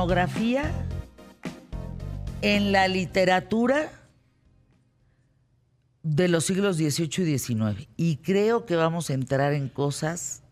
pornografía 0.00 0.72
en 2.40 2.72
la 2.72 2.88
literatura 2.88 3.92
de 6.02 6.28
los 6.28 6.46
siglos 6.46 6.78
XVIII 6.78 7.34
y 7.34 7.38
XIX. 7.38 7.88
Y 7.98 8.16
creo 8.16 8.64
que 8.64 8.76
vamos 8.76 9.10
a 9.10 9.12
entrar 9.12 9.52
en 9.52 9.68
cosas 9.68 10.42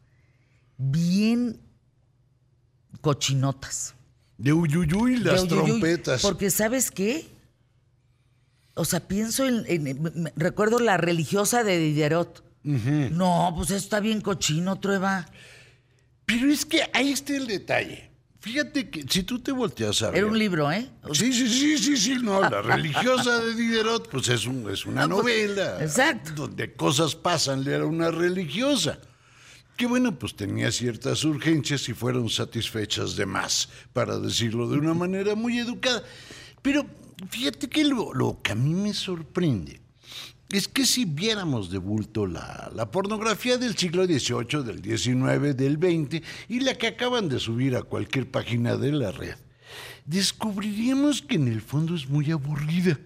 bien 0.76 1.62
cochinotas. 3.00 3.94
De 4.36 4.52
uyuyuy 4.52 5.16
las 5.16 5.48
De 5.48 5.54
uyuyuy, 5.54 5.66
trompetas. 5.80 6.20
Porque 6.20 6.50
¿sabes 6.50 6.90
qué? 6.90 7.26
O 8.74 8.84
sea, 8.84 9.00
pienso 9.08 9.46
en, 9.46 10.30
recuerdo 10.36 10.78
la 10.78 10.98
religiosa 10.98 11.64
de 11.64 11.78
Diderot. 11.78 12.44
No, 12.64 13.54
pues 13.56 13.70
eso 13.70 13.78
está 13.78 14.00
bien 14.00 14.20
cochino, 14.20 14.78
Trueba. 14.78 15.26
Pero 16.26 16.52
es 16.52 16.66
que 16.66 16.82
ahí 16.92 17.12
está 17.12 17.34
el 17.34 17.46
detalle. 17.46 18.08
Fíjate 18.48 18.88
que 18.88 19.04
si 19.08 19.22
tú 19.24 19.38
te 19.40 19.52
volteas 19.52 20.00
a 20.02 20.08
ver. 20.10 20.18
Era 20.18 20.26
un 20.26 20.38
libro, 20.38 20.72
¿eh? 20.72 20.88
Sí, 21.12 21.32
sí, 21.32 21.48
sí, 21.48 21.76
sí, 21.78 21.96
sí, 21.96 22.14
no, 22.22 22.40
la 22.40 22.62
religiosa 22.74 23.38
de 23.40 23.54
Diderot, 23.54 24.08
pues 24.10 24.28
es, 24.28 24.46
un- 24.46 24.70
es 24.70 24.86
una 24.86 25.06
pues, 25.06 25.18
novela. 25.18 25.82
exacto. 25.82 26.32
Donde 26.34 26.72
cosas 26.74 27.14
pasan, 27.14 27.66
era 27.66 27.84
una 27.84 28.10
religiosa. 28.10 28.98
Que 29.76 29.86
bueno, 29.86 30.18
pues 30.18 30.34
tenía 30.34 30.72
ciertas 30.72 31.22
urgencias 31.24 31.88
y 31.88 31.92
fueron 31.94 32.28
satisfechas 32.30 33.14
de 33.16 33.26
más, 33.26 33.68
para 33.92 34.18
decirlo 34.18 34.68
de 34.68 34.78
una 34.78 34.94
manera 34.94 35.34
muy 35.34 35.58
educada. 35.58 36.02
Pero 36.62 36.84
fíjate 37.30 37.68
que 37.68 37.84
lo, 37.84 38.12
lo 38.14 38.40
que 38.42 38.52
a 38.52 38.54
mí 38.56 38.74
me 38.74 38.92
sorprende 38.94 39.80
es 40.50 40.68
que 40.68 40.86
si 40.86 41.04
viéramos 41.04 41.70
de 41.70 41.78
bulto 41.78 42.26
la, 42.26 42.70
la 42.74 42.90
pornografía 42.90 43.58
del 43.58 43.76
siglo 43.76 44.06
XVIII, 44.06 44.62
del 44.64 44.82
XIX, 44.82 45.56
del 45.56 45.76
XX 45.76 46.22
y 46.48 46.60
la 46.60 46.74
que 46.74 46.86
acaban 46.86 47.28
de 47.28 47.38
subir 47.38 47.76
a 47.76 47.82
cualquier 47.82 48.30
página 48.30 48.76
de 48.76 48.92
la 48.92 49.10
red, 49.10 49.36
descubriríamos 50.06 51.20
que 51.22 51.36
en 51.36 51.48
el 51.48 51.60
fondo 51.60 51.94
es 51.94 52.08
muy 52.08 52.30
aburrida. 52.30 52.98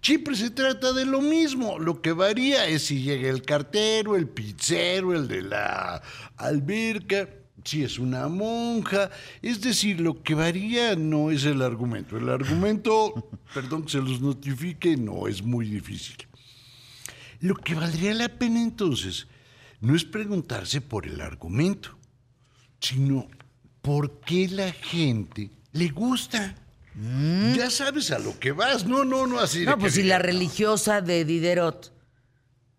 Siempre 0.00 0.36
se 0.36 0.50
trata 0.50 0.92
de 0.92 1.04
lo 1.04 1.20
mismo. 1.20 1.80
Lo 1.80 2.00
que 2.00 2.12
varía 2.12 2.66
es 2.68 2.84
si 2.84 3.02
llega 3.02 3.28
el 3.28 3.42
cartero, 3.42 4.14
el 4.14 4.28
pizzero, 4.28 5.14
el 5.14 5.26
de 5.26 5.42
la 5.42 6.00
alberca, 6.36 7.28
si 7.64 7.84
es 7.84 7.98
una 7.98 8.28
monja. 8.28 9.10
Es 9.42 9.60
decir, 9.60 10.00
lo 10.00 10.22
que 10.22 10.34
varía 10.34 10.96
no 10.96 11.30
es 11.30 11.44
el 11.44 11.62
argumento. 11.62 12.16
El 12.16 12.28
argumento, 12.28 13.30
perdón 13.54 13.84
que 13.84 13.92
se 13.92 13.98
los 13.98 14.20
notifique, 14.20 14.96
no 14.96 15.26
es 15.28 15.42
muy 15.42 15.68
difícil. 15.68 16.16
Lo 17.40 17.54
que 17.54 17.74
valdría 17.74 18.14
la 18.14 18.28
pena 18.28 18.60
entonces 18.60 19.28
no 19.80 19.94
es 19.94 20.04
preguntarse 20.04 20.80
por 20.80 21.06
el 21.06 21.20
argumento, 21.20 21.96
sino 22.80 23.28
por 23.80 24.20
qué 24.20 24.48
la 24.48 24.72
gente 24.72 25.50
le 25.72 25.88
gusta. 25.88 26.56
Ya 27.54 27.70
sabes 27.70 28.10
a 28.10 28.18
lo 28.18 28.38
que 28.40 28.50
vas. 28.50 28.84
No, 28.84 29.04
no, 29.04 29.26
no 29.28 29.38
así. 29.38 29.60
de 29.60 29.66
No, 29.66 29.76
que 29.76 29.82
pues 29.82 29.94
si 29.94 30.02
la 30.02 30.18
religiosa 30.18 31.00
de 31.00 31.24
Diderot, 31.24 31.92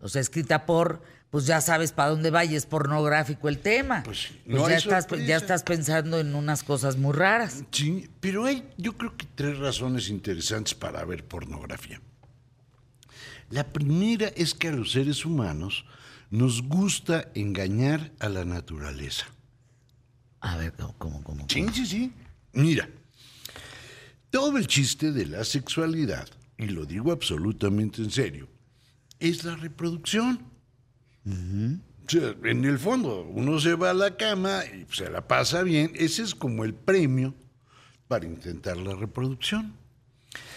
o 0.02 0.10
sea, 0.10 0.22
escrita 0.22 0.66
por, 0.66 1.02
pues 1.30 1.46
ya 1.46 1.62
sabes 1.62 1.92
para 1.92 2.10
dónde 2.10 2.32
va 2.32 2.44
y 2.46 2.56
es 2.56 2.66
pornográfico 2.66 3.50
el 3.50 3.60
tema. 3.60 4.02
Pues, 4.04 4.30
Pues 4.46 4.58
no 4.62 4.68
ya, 4.70 4.78
estás, 4.78 5.04
sorpresa. 5.04 5.26
ya 5.26 5.38
estás 5.38 5.64
pensando 5.64 6.20
en 6.20 6.34
unas 6.36 6.64
cosas 6.64 6.98
muy 6.98 7.14
raras. 7.14 7.64
Sí, 7.72 8.10
pero 8.20 8.46
hay 8.46 8.68
yo 8.78 8.94
creo 8.98 9.16
que 9.16 9.28
tres 9.36 9.58
razones 9.60 10.10
interesantes 10.10 10.74
para 10.74 11.04
ver 11.06 11.24
pornografía. 11.26 12.02
La 13.52 13.64
primera 13.64 14.28
es 14.36 14.54
que 14.54 14.68
a 14.70 14.72
los 14.72 14.92
seres 14.92 15.26
humanos 15.26 15.86
nos 16.30 16.62
gusta 16.64 17.28
engañar 17.34 18.12
a 18.20 18.30
la 18.30 18.46
naturaleza. 18.46 19.26
A 20.42 20.56
ver, 20.58 20.74
¿cómo, 20.74 20.94
cómo, 20.98 21.24
cómo? 21.24 21.46
Sí, 21.50 21.66
sí, 21.74 21.86
sí. 21.86 22.12
Mira, 22.54 22.88
todo 24.30 24.58
el 24.58 24.68
chiste 24.68 25.12
de 25.12 25.26
la 25.26 25.44
sexualidad, 25.44 26.28
y 26.58 26.68
lo 26.68 26.86
digo 26.86 27.12
absolutamente 27.12 28.02
en 28.02 28.12
serio, 28.12 28.48
es 29.20 29.44
la 29.44 29.56
reproducción. 29.56 30.40
O 31.26 32.10
sea, 32.10 32.36
en 32.44 32.66
el 32.66 32.80
fondo, 32.80 33.24
uno 33.24 33.60
se 33.60 33.76
va 33.76 33.92
a 33.92 33.94
la 33.94 34.18
cama 34.18 34.64
y 34.66 34.86
se 34.94 35.10
la 35.10 35.28
pasa 35.28 35.64
bien, 35.64 35.92
ese 35.96 36.24
es 36.24 36.34
como 36.34 36.66
el 36.66 36.74
premio 36.74 37.36
para 38.08 38.26
intentar 38.26 38.78
la 38.78 38.96
reproducción. 38.96 39.76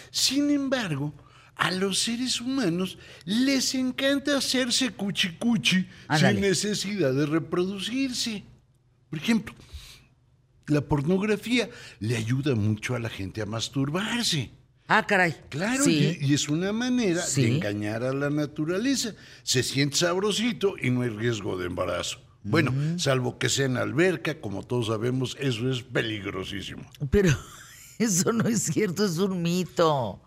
Sin 0.09 0.49
embargo, 0.49 1.13
a 1.55 1.71
los 1.71 1.99
seres 1.99 2.41
humanos 2.41 2.97
les 3.25 3.75
encanta 3.75 4.37
hacerse 4.37 4.91
cuchicuchi 4.91 5.87
sin 6.17 6.41
necesidad 6.41 7.13
de 7.13 7.25
reproducirse. 7.25 8.43
Por 9.09 9.19
ejemplo, 9.19 9.53
la 10.67 10.81
pornografía 10.81 11.69
le 11.99 12.17
ayuda 12.17 12.55
mucho 12.55 12.95
a 12.95 12.99
la 12.99 13.09
gente 13.09 13.41
a 13.41 13.45
masturbarse. 13.45 14.51
Ah, 14.87 15.05
caray. 15.07 15.35
Claro, 15.49 15.83
Sí. 15.83 16.17
y, 16.21 16.25
y 16.31 16.33
es 16.33 16.49
una 16.49 16.73
manera 16.73 17.21
Sí. 17.21 17.43
de 17.43 17.55
engañar 17.55 18.03
a 18.03 18.13
la 18.13 18.29
naturaleza. 18.29 19.13
Se 19.43 19.63
siente 19.63 19.97
sabrosito 19.97 20.75
y 20.81 20.89
no 20.89 21.01
hay 21.01 21.09
riesgo 21.09 21.57
de 21.57 21.67
embarazo. 21.67 22.19
Bueno, 22.45 22.73
salvo 22.99 23.37
que 23.39 23.47
sea 23.47 23.67
en 23.67 23.77
alberca, 23.77 24.41
como 24.41 24.63
todos 24.63 24.87
sabemos, 24.87 25.37
eso 25.39 25.71
es 25.71 25.81
peligrosísimo. 25.81 26.83
Pero 27.09 27.29
eso 27.99 28.33
no 28.33 28.49
es 28.49 28.63
cierto, 28.63 29.05
es 29.05 29.17
un 29.17 29.41
mito. 29.41 30.21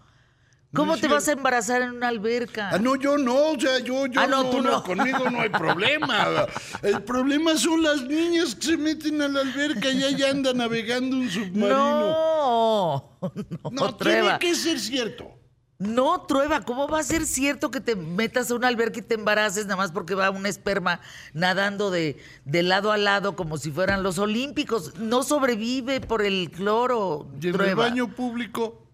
¿Cómo 0.75 0.97
te 0.99 1.09
vas 1.09 1.27
a 1.29 1.33
embarazar 1.33 1.81
en 1.83 1.91
una 1.93 2.09
alberca? 2.09 2.69
Ah, 2.71 2.79
no, 2.79 2.97
yo 2.97 3.17
no, 3.17 3.53
o 3.53 3.59
sea, 3.61 3.79
yo, 3.79 4.07
yo 4.07 4.21
Ah, 4.21 4.27
no, 4.27 4.51
tú 4.51 4.61
no. 4.61 4.83
conmigo 4.83 5.31
no 5.31 5.41
hay 5.41 5.49
problema. 5.49 6.47
El 6.83 7.03
problema 7.03 7.57
son 7.57 7.83
las 7.83 8.03
niñas 8.03 8.55
que 8.55 8.67
se 8.67 8.77
meten 8.77 9.23
a 9.23 9.29
la 9.29 9.41
alberca 9.41 9.91
y 9.91 10.03
ahí 10.05 10.23
anda 10.23 10.53
navegando 10.53 11.17
un 11.17 11.31
submarino. 11.31 11.69
No, 11.69 13.19
no, 13.63 13.71
No, 13.71 13.95
Trueba. 13.97 14.39
tiene 14.39 14.55
que 14.55 14.59
ser 14.61 14.79
cierto. 14.79 15.31
No, 15.79 16.23
Trueba, 16.23 16.63
¿cómo 16.63 16.89
va 16.89 17.01
a 17.01 17.03
ser 17.03 17.27
cierto 17.27 17.71
que 17.71 17.81
te 17.83 17.97
metas 17.97 18.51
a 18.51 18.55
una 18.55 18.69
alberca 18.69 18.99
y 18.99 19.03
te 19.03 19.15
embaraces 19.15 19.65
nada 19.67 19.77
más 19.77 19.93
porque 19.93 20.15
va 20.15 20.31
un 20.31 20.47
esperma 20.47 21.01
nadando 21.35 21.91
de, 21.91 22.17
de 22.47 22.63
lado 22.63 22.93
a 22.93 22.97
lado 22.97 23.37
como 23.37 23.59
si 23.59 23.71
fueran 23.71 24.03
los 24.03 24.19
olímpicos? 24.19 24.97
No 24.99 25.23
sobrevive 25.23 26.01
por 26.01 26.23
el 26.23 26.51
cloro, 26.51 27.29
Y 27.41 27.49
en 27.49 27.61
el 27.61 27.75
baño 27.75 28.09
público. 28.09 28.86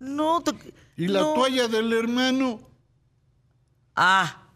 No, 0.00 0.40
to- 0.42 0.56
Y 0.96 1.06
la 1.08 1.20
no. 1.20 1.34
toalla 1.34 1.68
del 1.68 1.92
hermano. 1.92 2.60
Ah, 3.94 4.48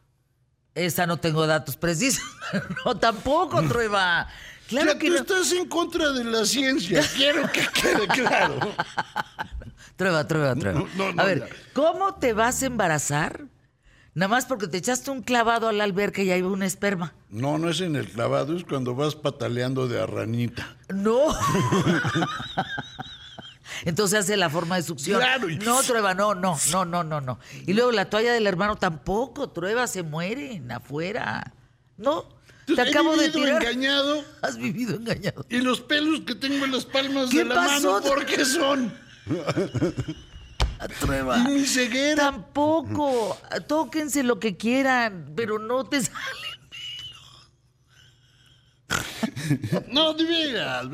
esa 0.74 1.06
no 1.06 1.18
tengo 1.18 1.46
datos 1.46 1.76
precisos. 1.76 2.24
no, 2.84 2.96
tampoco, 2.96 3.62
Trueba. 3.62 4.26
Claro 4.68 4.92
Ya 4.94 4.98
que 4.98 5.08
tú 5.08 5.12
no. 5.12 5.18
estás 5.20 5.52
en 5.52 5.68
contra 5.68 6.10
de 6.12 6.24
la 6.24 6.44
ciencia. 6.46 7.02
Quiero 7.14 7.50
que 7.52 7.66
quede 7.68 8.08
claro. 8.08 8.58
Trueba, 9.96 10.26
Trueba, 10.26 10.54
Trueba. 10.56 10.80
No, 10.80 10.88
no, 10.96 11.12
no, 11.12 11.22
a 11.22 11.26
ver. 11.26 11.54
¿cómo 11.74 12.14
te 12.14 12.32
vas 12.32 12.62
a 12.62 12.66
embarazar? 12.66 13.44
Nada 14.14 14.28
más 14.28 14.46
porque 14.46 14.68
te 14.68 14.78
echaste 14.78 15.10
un 15.10 15.22
clavado 15.22 15.68
a 15.68 15.72
la 15.72 15.84
alberca 15.84 16.22
y 16.22 16.30
hay 16.30 16.40
un 16.40 16.62
esperma. 16.62 17.12
No, 17.30 17.58
no 17.58 17.68
es 17.68 17.80
en 17.80 17.96
el 17.96 18.08
clavado, 18.08 18.56
es 18.56 18.64
cuando 18.64 18.94
vas 18.94 19.16
pataleando 19.16 19.86
de 19.88 20.00
arranita. 20.00 20.76
No. 20.88 21.18
Entonces 23.84 24.20
hace 24.20 24.36
la 24.36 24.48
forma 24.50 24.76
de 24.76 24.82
succión. 24.82 25.18
Claro, 25.20 25.48
No, 25.64 25.82
Trueba, 25.82 26.14
no, 26.14 26.34
no, 26.34 26.56
no, 26.70 26.84
no, 26.84 27.04
no, 27.04 27.20
no. 27.20 27.38
Y 27.66 27.72
luego 27.74 27.92
la 27.92 28.08
toalla 28.10 28.32
del 28.32 28.46
hermano 28.46 28.76
tampoco, 28.76 29.50
Trueba, 29.50 29.86
se 29.86 30.02
mueren 30.02 30.70
afuera. 30.72 31.52
No, 31.96 32.26
te 32.66 32.80
acabo 32.80 33.16
de 33.16 33.28
vivido 33.28 33.44
tirar. 33.44 33.62
engañado 33.62 34.24
Has 34.42 34.56
vivido 34.56 34.96
engañado. 34.96 35.44
y 35.48 35.58
los 35.58 35.80
pelos 35.80 36.20
que 36.20 36.34
tengo 36.34 36.64
en 36.64 36.72
las 36.72 36.84
palmas 36.86 37.30
¿Qué 37.30 37.38
de 37.38 37.44
la 37.44 37.54
pasó? 37.54 37.92
mano, 38.00 38.04
¿por 38.06 38.24
qué 38.26 38.44
son? 38.44 38.92
Trueba. 41.00 41.38
Y 41.38 41.42
mi 41.44 41.64
ceguera. 41.64 42.24
Tampoco. 42.24 43.38
Tóquense 43.66 44.22
lo 44.22 44.38
que 44.38 44.56
quieran, 44.56 45.32
pero 45.34 45.58
no 45.58 45.84
te 45.84 46.00
sale. 46.02 46.18
No, 49.90 50.14
de 50.14 50.24
veras. 50.24 50.86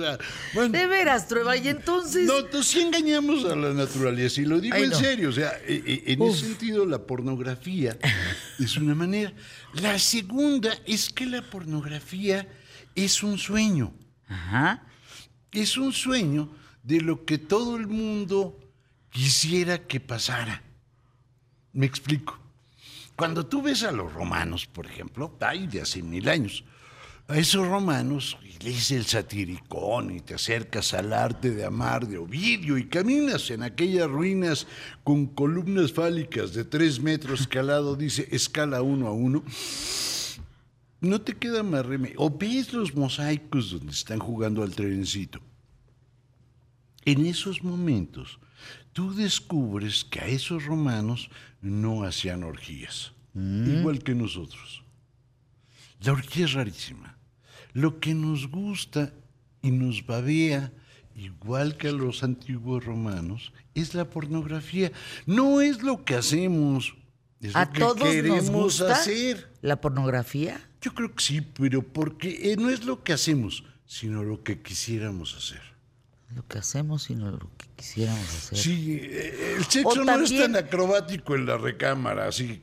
Bueno, 0.54 0.70
De 0.70 0.86
veras, 0.86 1.28
Trueba. 1.28 1.56
Y 1.56 1.68
entonces. 1.68 2.26
no, 2.26 2.38
entonces 2.38 2.72
sí 2.72 2.80
engañamos 2.80 3.44
a 3.44 3.54
la 3.56 3.72
naturaleza 3.72 4.40
y 4.40 4.44
lo 4.44 4.60
digo 4.60 4.74
Ay, 4.76 4.84
en 4.84 4.90
no. 4.90 4.98
serio. 4.98 5.28
O 5.28 5.32
sea, 5.32 5.52
e- 5.66 5.82
e- 6.06 6.12
en 6.12 6.22
ese 6.22 6.46
sentido 6.46 6.86
la 6.86 6.98
pornografía 6.98 7.96
es 8.58 8.76
una 8.76 8.94
manera. 8.94 9.32
La 9.74 9.98
segunda 9.98 10.72
es 10.86 11.10
que 11.10 11.26
la 11.26 11.42
pornografía 11.42 12.48
es 12.94 13.22
un 13.22 13.38
sueño. 13.38 13.92
Ajá. 14.28 14.82
Es 15.52 15.76
un 15.76 15.92
sueño 15.92 16.50
de 16.82 17.00
lo 17.00 17.24
que 17.24 17.38
todo 17.38 17.76
el 17.76 17.86
mundo 17.86 18.58
quisiera 19.10 19.78
que 19.86 20.00
pasara. 20.00 20.62
Me 21.72 21.86
explico. 21.86 22.38
Cuando 23.16 23.44
tú 23.46 23.60
ves 23.62 23.82
a 23.82 23.92
los 23.92 24.12
romanos, 24.12 24.66
por 24.66 24.86
ejemplo, 24.86 25.36
hay 25.40 25.66
de 25.66 25.82
hace 25.82 26.02
mil 26.02 26.28
años, 26.28 26.64
a 27.30 27.38
esos 27.38 27.66
romanos, 27.66 28.36
y 28.42 28.62
lees 28.64 28.90
el 28.90 29.04
satiricón 29.04 30.16
y 30.16 30.20
te 30.20 30.34
acercas 30.34 30.94
al 30.94 31.12
arte 31.12 31.52
de 31.52 31.64
amar 31.64 32.08
de 32.08 32.18
Ovidio 32.18 32.76
y 32.76 32.86
caminas 32.86 33.50
en 33.50 33.62
aquellas 33.62 34.10
ruinas 34.10 34.66
con 35.04 35.26
columnas 35.26 35.92
fálicas 35.92 36.52
de 36.54 36.64
tres 36.64 37.00
metros 37.00 37.46
que 37.46 37.60
al 37.60 37.68
lado 37.68 37.94
dice 37.94 38.26
escala 38.32 38.82
uno 38.82 39.06
a 39.06 39.12
uno, 39.12 39.44
no 41.00 41.20
te 41.20 41.34
queda 41.34 41.62
más 41.62 41.86
remedio. 41.86 42.16
O 42.18 42.30
ves 42.36 42.72
los 42.72 42.96
mosaicos 42.96 43.70
donde 43.70 43.92
están 43.92 44.18
jugando 44.18 44.64
al 44.64 44.74
trencito. 44.74 45.40
En 47.04 47.24
esos 47.26 47.62
momentos, 47.62 48.40
tú 48.92 49.14
descubres 49.14 50.04
que 50.04 50.18
a 50.18 50.26
esos 50.26 50.64
romanos 50.64 51.30
no 51.62 52.02
hacían 52.02 52.42
orgías, 52.42 53.12
igual 53.34 54.02
que 54.02 54.16
nosotros. 54.16 54.82
La 56.00 56.12
orgía 56.12 56.46
es 56.46 56.54
rarísima. 56.54 57.19
Lo 57.72 58.00
que 58.00 58.14
nos 58.14 58.50
gusta 58.50 59.12
y 59.62 59.70
nos 59.70 60.06
babea, 60.06 60.72
igual 61.14 61.76
que 61.76 61.88
a 61.88 61.92
los 61.92 62.22
antiguos 62.22 62.84
romanos, 62.84 63.52
es 63.74 63.94
la 63.94 64.08
pornografía. 64.08 64.92
No 65.26 65.60
es 65.60 65.82
lo 65.82 66.04
que 66.04 66.14
hacemos, 66.16 66.94
es 67.40 67.54
¿A 67.54 67.64
lo 67.66 67.72
que 67.72 67.80
todos 67.80 68.02
queremos 68.02 68.44
nos 68.44 68.50
gusta 68.50 68.92
hacer. 68.92 69.50
la 69.62 69.80
pornografía? 69.80 70.60
Yo 70.80 70.94
creo 70.94 71.14
que 71.14 71.22
sí, 71.22 71.40
pero 71.40 71.82
porque 71.82 72.52
eh, 72.52 72.56
no 72.56 72.70
es 72.70 72.84
lo 72.84 73.02
que 73.02 73.12
hacemos, 73.12 73.64
sino 73.86 74.22
lo 74.22 74.42
que 74.42 74.60
quisiéramos 74.62 75.36
hacer. 75.36 75.60
Lo 76.34 76.46
que 76.46 76.58
hacemos 76.58 77.10
y 77.10 77.16
no 77.16 77.30
lo 77.32 77.50
que 77.56 77.66
quisiéramos 77.76 78.28
hacer. 78.28 78.56
Sí, 78.56 78.98
eh, 79.02 79.56
el 79.58 79.64
sexo 79.64 80.04
no 80.04 80.20
es 80.22 80.36
tan 80.36 80.56
acrobático 80.56 81.34
en 81.34 81.46
la 81.46 81.58
recámara, 81.58 82.28
así. 82.28 82.62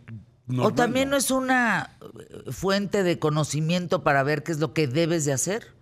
O 0.59 0.73
también 0.73 1.09
no. 1.09 1.11
no 1.11 1.17
es 1.17 1.29
una 1.31 1.97
eh, 2.01 2.51
fuente 2.51 3.03
de 3.03 3.19
conocimiento 3.19 4.03
para 4.03 4.23
ver 4.23 4.43
qué 4.43 4.51
es 4.53 4.59
lo 4.59 4.73
que 4.73 4.87
debes 4.87 5.25
de 5.25 5.33
hacer. 5.33 5.75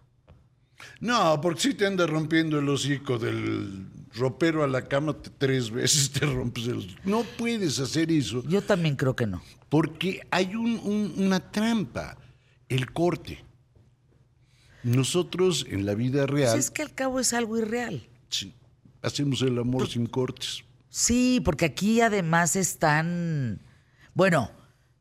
No, 0.99 1.39
porque 1.41 1.61
si 1.61 1.73
te 1.73 1.85
anda 1.85 2.05
rompiendo 2.07 2.59
el 2.59 2.67
hocico 2.69 3.17
del 3.17 3.87
ropero 4.13 4.63
a 4.63 4.67
la 4.67 4.87
cama 4.87 5.13
te- 5.13 5.29
tres 5.29 5.69
veces, 5.71 6.11
te 6.19 6.25
rompes 6.25 6.67
el... 6.67 6.95
No 7.05 7.23
puedes 7.37 7.79
hacer 7.79 8.11
eso 8.11 8.43
Yo 8.47 8.61
también 8.61 8.95
creo 8.95 9.15
que 9.15 9.25
no. 9.27 9.41
porque 9.69 10.21
hay 10.31 10.55
un- 10.55 10.79
un- 10.83 11.13
una 11.17 11.39
trampa, 11.51 12.17
el 12.69 12.91
corte. 12.91 13.43
Nosotros 14.83 15.65
en 15.69 15.85
la 15.85 15.95
vida 15.95 16.27
Pues 16.27 16.31
real 16.31 16.59
es 16.59 16.69
que 16.71 16.81
al 16.83 16.93
cabo 16.93 17.19
es 17.19 17.33
algo 17.33 17.57
irreal. 17.57 18.07
sí, 18.29 18.53
hacemos 19.01 19.41
el 19.41 19.57
amor 19.57 19.87
sin 19.87 20.05
cortes. 20.05 20.63
Sí, 20.89 21.41
porque 21.43 21.65
aquí 21.65 22.01
además 22.01 22.55
están, 22.55 23.59
bueno, 24.13 24.51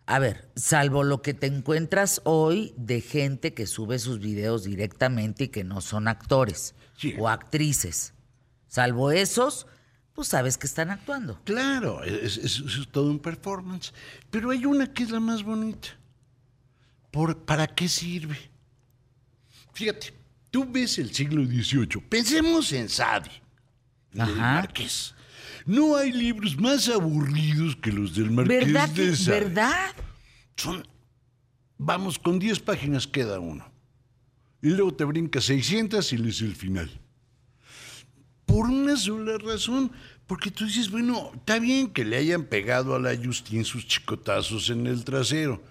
a 0.06 0.18
ver, 0.18 0.50
salvo 0.54 1.02
lo 1.02 1.22
que 1.22 1.32
te 1.34 1.46
encuentras 1.46 2.20
hoy 2.24 2.74
de 2.76 3.00
gente 3.00 3.54
que 3.54 3.66
sube 3.66 3.98
sus 3.98 4.18
videos 4.18 4.64
directamente 4.64 5.44
y 5.44 5.48
que 5.48 5.64
no 5.64 5.80
son 5.80 6.08
actores 6.08 6.74
Sí. 6.96 7.14
o 7.18 7.28
actrices. 7.28 8.12
Salvo 8.68 9.10
esos, 9.12 9.66
pues 10.12 10.28
sabes 10.28 10.58
que 10.58 10.66
están 10.66 10.90
actuando. 10.90 11.40
Claro, 11.44 12.02
es, 12.04 12.36
es- 12.36 12.58
es 12.60 12.88
todo 12.90 13.10
un 13.10 13.18
performance. 13.18 13.92
Pero 14.30 14.50
hay 14.50 14.66
una 14.66 14.92
que 14.92 15.04
es 15.04 15.10
la 15.10 15.20
más 15.20 15.42
bonita. 15.42 15.88
¿Por, 17.10 17.38
¿Para 17.44 17.66
qué 17.66 17.88
sirve? 17.88 18.38
Fíjate, 19.72 20.12
tú 20.50 20.66
ves 20.70 20.98
el 20.98 21.12
siglo 21.14 21.44
XVIII. 21.44 22.00
Pensemos 22.08 22.72
en 22.72 22.88
Sade, 22.88 23.30
Ajá. 24.18 24.32
Marqués. 24.34 25.13
No 25.66 25.96
hay 25.96 26.12
libros 26.12 26.58
más 26.60 26.88
aburridos 26.88 27.76
que 27.76 27.90
los 27.92 28.14
del 28.14 28.30
Marqués 28.30 28.66
¿Verdad? 28.72 28.88
de 28.90 29.10
que- 29.10 29.16
Sade. 29.16 29.40
¿Verdad? 29.40 29.92
Son, 30.56 30.86
vamos, 31.78 32.18
con 32.18 32.38
10 32.38 32.60
páginas 32.60 33.06
queda 33.06 33.40
uno. 33.40 33.64
Y 34.62 34.68
luego 34.70 34.94
te 34.94 35.04
brincas 35.04 35.44
600 35.44 36.12
y 36.12 36.18
lees 36.18 36.40
el 36.42 36.54
final. 36.54 36.90
Por 38.46 38.66
una 38.66 38.96
sola 38.96 39.38
razón. 39.38 39.90
Porque 40.26 40.50
tú 40.50 40.64
dices, 40.64 40.90
bueno, 40.90 41.32
está 41.34 41.58
bien 41.58 41.90
que 41.92 42.04
le 42.04 42.16
hayan 42.16 42.44
pegado 42.44 42.94
a 42.94 42.98
la 42.98 43.14
Justin 43.16 43.64
sus 43.64 43.86
chicotazos 43.86 44.70
en 44.70 44.86
el 44.86 45.04
trasero. 45.04 45.62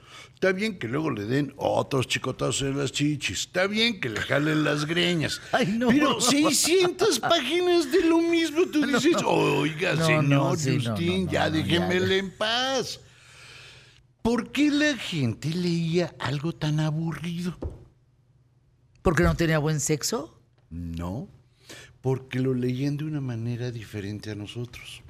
Está 0.43 0.51
bien 0.51 0.77
que 0.77 0.87
luego 0.87 1.09
le 1.09 1.23
den 1.23 1.53
otros 1.57 2.07
chicotazos 2.07 2.63
en 2.63 2.77
las 2.77 2.91
chichis. 2.91 3.39
Está 3.41 3.65
bien 3.65 3.99
que 4.01 4.09
le 4.09 4.19
jalen 4.19 4.63
las 4.63 4.85
greñas. 4.85 5.41
Ay, 5.53 5.67
no. 5.67 5.87
Pero 5.87 6.19
600 6.19 7.19
páginas 7.19 7.91
de 7.91 8.03
lo 8.03 8.19
mismo. 8.19 8.65
Tú 8.65 8.85
dices, 8.85 9.15
oiga, 9.25 9.95
No, 9.95 10.05
señor 10.05 10.23
no, 10.25 10.55
sí, 10.55 10.83
Justin, 10.83 11.29
ya 11.29 11.47
ya. 11.49 11.91
en 11.91 12.29
paz. 12.31 12.99
¿Por 14.21 14.51
qué 14.51 14.69
la 14.69 14.97
gente 14.97 15.49
leía 15.49 16.13
algo 16.19 16.53
tan 16.53 16.79
aburrido? 16.79 17.57
¿Porque 19.01 19.23
no 19.23 19.35
tenía 19.35 19.59
buen 19.59 19.79
sexo? 19.79 20.39
No, 20.69 21.27
porque 22.03 22.41
lo 22.41 22.53
leían 22.53 22.97
de 22.97 23.05
una 23.05 23.21
manera 23.21 23.71
diferente 23.71 24.29
a 24.29 24.35
nosotros. 24.35 25.01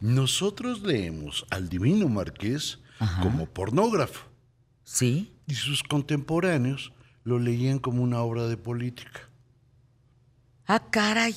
Nosotros 0.00 0.82
leemos 0.82 1.46
al 1.48 1.68
Divino 1.68 2.08
Marqués 2.08 2.80
como 3.22 3.46
pornógrafo 3.46 4.26
Sí. 4.82 5.32
y 5.46 5.54
sus 5.54 5.84
contemporáneos 5.84 6.92
lo 7.22 7.38
leían 7.38 7.78
como 7.78 8.02
una 8.02 8.20
obra 8.20 8.48
de 8.48 8.56
política. 8.56 9.28
Ah, 10.66 10.82
caray. 10.90 11.34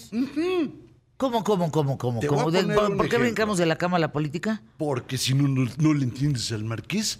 ¿Cómo, 1.17 1.43
cómo, 1.43 1.71
cómo, 1.71 1.97
cómo? 1.97 2.19
Te 2.19 2.27
cómo? 2.27 2.51
De- 2.51 2.63
¿Por, 2.63 2.91
un 2.91 2.97
por 2.97 3.05
qué 3.07 3.15
ejemplo. 3.15 3.19
brincamos 3.19 3.57
de 3.57 3.65
la 3.65 3.75
cama 3.77 3.97
a 3.97 3.99
la 3.99 4.11
política? 4.11 4.61
Porque 4.77 5.17
si 5.17 5.33
no, 5.33 5.47
no, 5.47 5.67
no 5.79 5.93
le 5.95 6.03
entiendes 6.03 6.51
al 6.51 6.63
Marqués, 6.63 7.19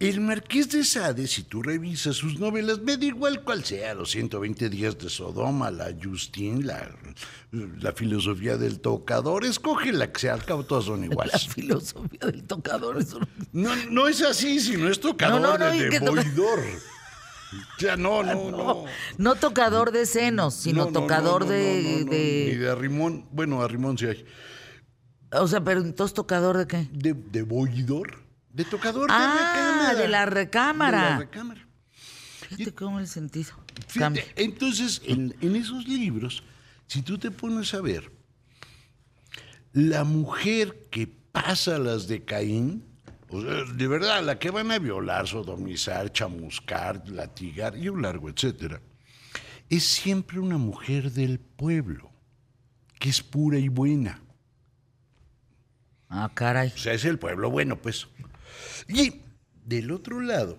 el 0.00 0.20
Marqués 0.20 0.68
de 0.70 0.84
Sade, 0.84 1.26
si 1.26 1.44
tú 1.44 1.62
revisas 1.62 2.16
sus 2.16 2.38
novelas, 2.38 2.80
me 2.80 2.98
da 2.98 3.06
igual 3.06 3.42
cuál 3.42 3.64
sea, 3.64 3.94
los 3.94 4.10
120 4.10 4.68
días 4.68 4.98
de 4.98 5.08
Sodoma, 5.08 5.70
la 5.70 5.94
Justin, 6.02 6.66
la, 6.66 6.94
la 7.52 7.92
filosofía 7.92 8.58
del 8.58 8.80
tocador, 8.80 9.46
escoge 9.46 9.92
la 9.92 10.12
que 10.12 10.20
sea, 10.20 10.34
al 10.34 10.44
cabo 10.44 10.64
todas 10.64 10.84
son 10.84 11.00
La 11.06 11.06
iguales. 11.06 11.48
filosofía 11.48 12.20
del 12.26 12.42
tocador. 12.44 12.98
eso 12.98 13.18
no- 13.18 13.26
No, 13.52 13.76
no 13.90 14.08
es 14.08 14.20
así, 14.22 14.60
sino 14.60 14.88
es 14.90 15.00
tocador 15.00 15.40
No, 15.40 15.56
no, 15.56 15.58
no, 15.58 15.72
y 17.52 17.56
que 17.56 17.64
toca- 17.64 17.64
deboidor. 17.76 17.76
O 17.76 17.80
sea, 17.80 17.96
no, 17.96 18.22
no, 18.22 18.50
no. 18.50 18.84
No 19.18 19.34
tocador 19.34 19.92
de 19.92 20.06
senos, 20.06 20.54
sino 20.54 20.84
No, 20.86 20.90
no, 20.90 21.00
tocador 21.00 21.44
no, 21.44 21.50
de, 21.50 22.04
de- 22.04 22.46
Ni 22.52 22.56
de 22.56 22.70
arrimón. 22.70 23.26
Bueno, 23.32 23.60
arrimón 23.62 23.98
sí 23.98 24.06
hay. 24.06 24.24
O 25.32 25.46
sea, 25.48 25.62
pero 25.62 25.80
entonces 25.80 26.14
tocador 26.14 26.56
de 26.58 26.66
qué? 26.66 26.88
De, 26.92 27.14
de 27.14 27.42
boidor. 27.42 28.22
De 28.52 28.64
tocador 28.64 29.08
Ah, 29.10 29.34
de 29.34 29.38
recámara. 29.38 29.94
de 30.02 30.08
la 30.08 30.26
recámara. 30.26 31.02
De 31.04 31.10
la 31.10 31.18
recámara. 31.18 31.68
Fíjate 32.48 32.74
cómo 32.74 33.00
el 33.00 33.08
sentido. 33.08 33.52
Fíjate, 33.86 33.98
cambia. 33.98 34.24
entonces, 34.36 35.00
en, 35.06 35.34
en 35.40 35.56
esos 35.56 35.88
libros, 35.88 36.42
si 36.86 37.00
tú 37.00 37.16
te 37.16 37.30
pones 37.30 37.72
a 37.72 37.80
ver, 37.80 38.12
la 39.72 40.04
mujer 40.04 40.86
que 40.90 41.06
pasa 41.06 41.78
las 41.78 42.08
de 42.08 42.24
Caín, 42.24 42.84
o 43.32 43.40
sea, 43.40 43.64
de 43.64 43.88
verdad, 43.88 44.22
la 44.22 44.38
que 44.38 44.50
van 44.50 44.70
a 44.70 44.78
violar, 44.78 45.26
sodomizar, 45.26 46.12
chamuscar, 46.12 47.08
latigar 47.08 47.76
y 47.76 47.88
un 47.88 48.02
largo, 48.02 48.28
etcétera, 48.28 48.80
es 49.70 49.84
siempre 49.84 50.38
una 50.38 50.58
mujer 50.58 51.10
del 51.12 51.38
pueblo, 51.38 52.10
que 52.98 53.08
es 53.08 53.22
pura 53.22 53.58
y 53.58 53.68
buena. 53.68 54.20
Ah, 56.10 56.30
caray. 56.34 56.72
O 56.74 56.78
sea, 56.78 56.92
es 56.92 57.06
el 57.06 57.18
pueblo 57.18 57.50
bueno, 57.50 57.80
pues. 57.80 58.06
Y 58.86 59.22
del 59.64 59.90
otro 59.92 60.20
lado, 60.20 60.58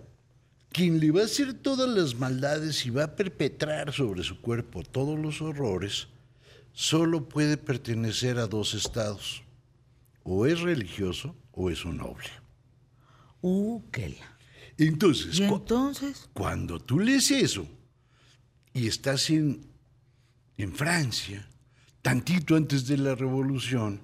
quien 0.72 1.00
le 1.00 1.12
va 1.12 1.22
a 1.22 1.26
hacer 1.26 1.54
todas 1.54 1.88
las 1.88 2.16
maldades 2.16 2.84
y 2.88 2.90
va 2.90 3.04
a 3.04 3.16
perpetrar 3.16 3.94
sobre 3.94 4.24
su 4.24 4.42
cuerpo 4.42 4.82
todos 4.82 5.20
los 5.20 5.44
horrores, 5.44 6.08
solo 6.72 7.30
puede 7.30 7.58
pertenecer 7.58 8.40
a 8.40 8.48
dos 8.48 8.74
estados. 8.74 9.44
O 10.24 10.48
es 10.48 10.62
religioso 10.62 11.36
o 11.52 11.70
es 11.70 11.86
un 11.86 11.98
noble. 11.98 12.43
Uh, 13.46 13.82
qué 13.92 14.10
la- 14.10 14.38
Entonces, 14.78 15.38
¿Y 15.40 15.48
cu- 15.48 15.56
entonces? 15.58 16.30
cuando 16.34 16.80
tú 16.80 16.98
lees 17.00 17.30
eso 17.30 17.68
y 18.74 18.88
estás 18.88 19.30
en, 19.30 19.68
en 20.58 20.74
Francia, 20.74 21.46
tantito 22.02 22.56
antes 22.56 22.88
de 22.88 22.98
la 22.98 23.16
revolución, 23.16 24.00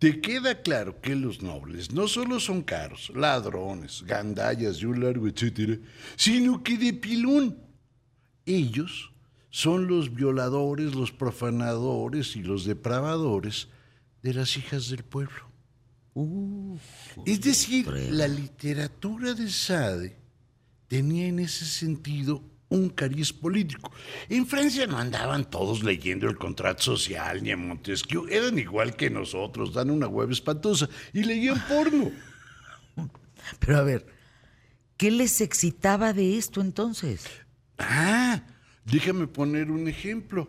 te 0.00 0.20
queda 0.20 0.62
claro 0.62 1.00
que 1.00 1.14
los 1.14 1.42
nobles 1.42 1.92
no 1.92 2.08
solo 2.08 2.40
son 2.40 2.62
caros, 2.62 3.12
ladrones, 3.14 4.02
gandallas 4.04 4.82
y 4.82 4.86
un 4.86 5.00
largo 5.00 5.28
etcétera, 5.28 5.78
sino 6.16 6.62
que 6.64 6.76
de 6.76 6.92
pilón. 6.92 7.56
Ellos 8.44 9.12
son 9.50 9.86
los 9.86 10.12
violadores, 10.12 10.96
los 10.96 11.12
profanadores 11.12 12.34
y 12.34 12.42
los 12.42 12.64
depravadores 12.64 13.68
de 14.22 14.34
las 14.34 14.56
hijas 14.56 14.88
del 14.90 15.04
pueblo. 15.04 15.51
Uh, 16.14 16.78
Es 17.24 17.40
decir, 17.40 17.86
la 17.88 18.28
literatura 18.28 19.32
de 19.34 19.48
Sade 19.48 20.16
tenía 20.88 21.26
en 21.26 21.38
ese 21.38 21.64
sentido 21.64 22.42
un 22.68 22.88
cariz 22.88 23.32
político. 23.32 23.90
En 24.28 24.46
Francia 24.46 24.86
no 24.86 24.98
andaban 24.98 25.48
todos 25.48 25.82
leyendo 25.82 26.28
el 26.28 26.36
contrato 26.36 26.82
social 26.82 27.42
ni 27.42 27.50
a 27.50 27.56
Montesquieu, 27.56 28.26
eran 28.28 28.58
igual 28.58 28.96
que 28.96 29.10
nosotros, 29.10 29.74
dan 29.74 29.90
una 29.90 30.08
hueva 30.08 30.32
espantosa 30.32 30.88
y 31.12 31.22
leían 31.22 31.62
porno. 31.66 32.10
pero 33.60 33.78
a 33.78 33.82
ver, 33.82 34.06
¿qué 34.96 35.10
les 35.10 35.40
excitaba 35.40 36.12
de 36.12 36.38
esto 36.38 36.60
entonces? 36.60 37.24
Ah, 37.78 38.42
déjame 38.84 39.26
poner 39.26 39.70
un 39.70 39.88
ejemplo. 39.88 40.48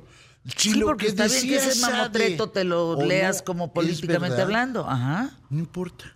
Si 0.58 0.72
sí, 0.72 0.76
lo 0.78 0.88
porque 0.88 1.06
que 1.06 1.12
está 1.12 1.28
bien 1.28 1.48
que 1.48 1.56
ese 1.56 1.80
mamotreto 1.80 2.50
te 2.50 2.64
lo 2.66 2.98
leas 3.06 3.38
no 3.40 3.46
como 3.46 3.74
políticamente 3.74 4.30
verdad, 4.36 4.42
hablando. 4.42 4.90
Ajá. 4.90 5.38
No 5.50 5.60
importa. 5.60 6.16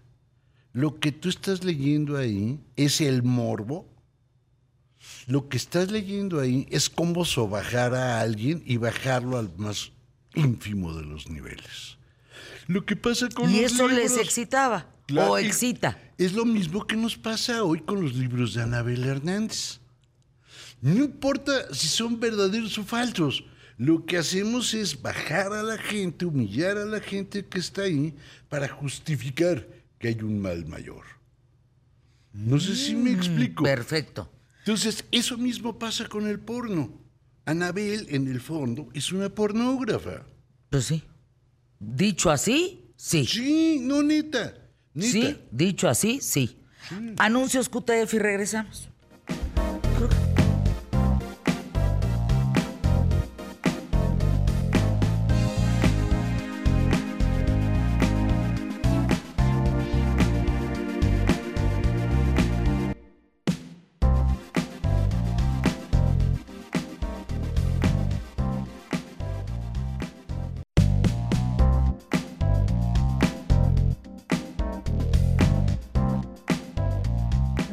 Lo 0.74 1.00
que 1.00 1.12
tú 1.14 1.30
estás 1.30 1.64
leyendo 1.64 2.18
ahí 2.18 2.60
es 2.76 3.00
el 3.02 3.24
morbo. 3.24 3.88
Lo 5.28 5.48
que 5.48 5.58
estás 5.58 5.92
leyendo 5.92 6.40
ahí 6.40 6.68
es 6.72 6.90
cómo 6.90 7.24
sobajar 7.26 7.94
a 7.96 8.20
alguien 8.20 8.62
y 8.66 8.78
bajarlo 8.78 9.38
al 9.38 9.50
más 9.58 9.92
ínfimo 10.36 10.94
de 10.94 11.04
los 11.06 11.30
niveles. 11.30 11.98
Lo 12.68 12.86
que 12.86 12.96
pasa 12.98 13.30
con 13.30 13.50
Y 13.50 13.62
los 13.62 13.72
eso 13.74 13.88
les 13.88 14.12
libros- 14.12 14.26
excitaba 14.26 14.88
Claro, 15.06 15.32
o 15.34 15.38
excita. 15.38 15.98
Es 16.18 16.34
lo 16.34 16.44
mismo 16.44 16.86
que 16.86 16.98
nos 16.98 17.16
pasa 17.18 17.64
hoy 17.64 17.80
con 17.80 18.02
los 18.04 18.14
libros 18.16 18.54
de 18.54 18.64
Anabel 18.64 19.06
Hernández. 19.06 19.80
No 20.82 21.04
importa 21.06 21.74
si 21.74 21.88
son 21.88 22.20
verdaderos 22.20 22.78
o 22.78 22.84
falsos. 22.84 23.44
Lo 23.78 24.06
que 24.06 24.18
hacemos 24.18 24.74
es 24.74 25.02
bajar 25.02 25.54
a 25.54 25.62
la 25.62 25.78
gente, 25.78 26.26
humillar 26.26 26.78
a 26.78 26.86
la 26.86 27.00
gente 27.00 27.46
que 27.46 27.60
está 27.60 27.84
ahí 27.84 28.16
para 28.50 28.68
justificar 28.68 29.68
que 30.00 30.08
hay 30.08 30.22
un 30.22 30.40
mal 30.40 30.66
mayor. 30.66 31.04
No 32.34 32.60
sé 32.60 32.76
si 32.76 32.96
me 32.96 33.12
explico. 33.12 33.64
Perfecto. 33.64 34.32
Entonces, 34.60 35.06
eso 35.12 35.38
mismo 35.38 35.78
pasa 35.78 36.08
con 36.08 36.28
el 36.28 36.40
porno. 36.40 36.92
Anabel, 37.46 38.08
en 38.10 38.28
el 38.28 38.42
fondo, 38.42 38.90
es 38.94 39.12
una 39.12 39.30
pornógrafa. 39.30 40.26
Pues 40.70 40.86
sí. 40.86 41.04
Dicho 41.80 42.30
así, 42.30 42.92
sí. 42.96 43.26
Sí, 43.26 43.80
no 43.82 44.04
neta. 44.04 44.56
Neta. 44.94 45.12
Sí, 45.12 45.38
dicho 45.52 45.88
así, 45.88 46.20
sí. 46.22 46.60
Anuncios 47.18 47.70
QTF 47.70 48.14
y 48.16 48.20
regresamos. 48.20 48.90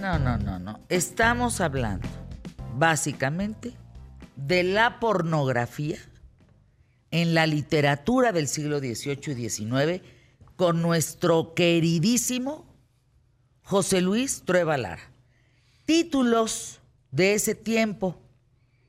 No, 0.05 0.19
no, 0.19 0.37
no, 0.37 0.59
no. 0.59 0.81
Estamos 0.91 1.63
hablando, 1.63 2.07
básicamente, 2.77 3.73
de 4.37 4.63
la 4.63 5.01
pornografía 5.01 5.97
en 7.11 7.33
la 7.33 7.47
literatura 7.47 8.31
del 8.31 8.47
siglo 8.47 8.81
XVIII 8.81 9.33
y 9.33 9.49
XIX 9.49 10.03
con 10.57 10.83
nuestro 10.83 11.55
queridísimo 11.55 12.67
José 13.63 14.03
Luis 14.03 14.43
Trueba 14.45 14.77
Lara. 14.77 15.11
Títulos 15.87 16.83
de 17.11 17.33
ese 17.33 17.55
tiempo, 17.55 18.21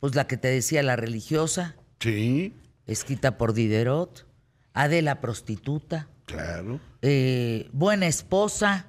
pues 0.01 0.15
la 0.15 0.27
que 0.27 0.35
te 0.35 0.49
decía 0.49 0.83
la 0.83 0.97
religiosa, 0.97 1.77
Sí, 2.01 2.57
escrita 2.87 3.37
por 3.37 3.53
Diderot, 3.53 4.27
Adela 4.73 5.21
prostituta, 5.21 6.09
claro. 6.25 6.79
eh, 7.01 7.69
buena 7.73 8.07
esposa. 8.07 8.87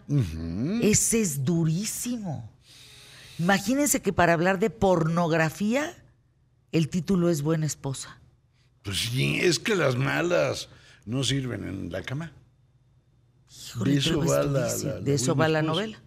Ese 0.82 1.20
es 1.20 1.44
durísimo. 1.44 2.50
Imagínense 3.38 4.00
que 4.00 4.12
para 4.12 4.32
hablar 4.32 4.58
de 4.58 4.70
pornografía, 4.70 5.94
el 6.72 6.88
título 6.88 7.28
es 7.30 7.42
buena 7.42 7.66
esposa. 7.66 8.18
Pues 8.82 8.98
sí, 8.98 9.38
es 9.40 9.58
que 9.58 9.74
las 9.74 9.96
malas 9.96 10.68
no 11.04 11.22
sirven 11.24 11.64
en 11.64 11.92
la 11.92 12.02
cama. 12.02 12.32
Híjole, 13.74 13.92
De 13.92 13.98
eso 13.98 14.18
va 14.20 14.42
la- 14.42 14.44
durísimo. 14.44 14.88
la- 14.90 14.94
la 14.96 15.00
de 15.00 15.14
eso 15.14 15.34
va 15.36 15.48
la 15.48 15.62
novela. 15.62 15.98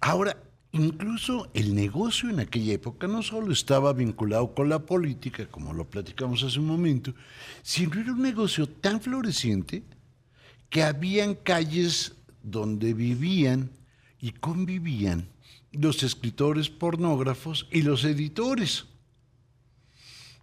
Ahora, 0.00 0.36
incluso 0.72 1.50
el 1.54 1.74
negocio 1.74 2.28
en 2.30 2.40
aquella 2.40 2.72
época 2.74 3.06
no 3.06 3.22
solo 3.22 3.52
estaba 3.52 3.92
vinculado 3.92 4.54
con 4.54 4.68
la 4.68 4.80
política, 4.80 5.46
como 5.46 5.72
lo 5.72 5.88
platicamos 5.88 6.42
hace 6.42 6.58
un 6.58 6.66
momento, 6.66 7.14
sino 7.62 8.00
era 8.00 8.12
un 8.12 8.22
negocio 8.22 8.68
tan 8.68 9.00
floreciente 9.00 9.84
que 10.70 10.82
habían 10.82 11.34
calles 11.34 12.12
donde 12.42 12.94
vivían 12.94 13.70
y 14.20 14.32
convivían 14.32 15.28
los 15.72 16.02
escritores 16.02 16.68
pornógrafos 16.68 17.66
y 17.70 17.82
los 17.82 18.04
editores. 18.04 18.86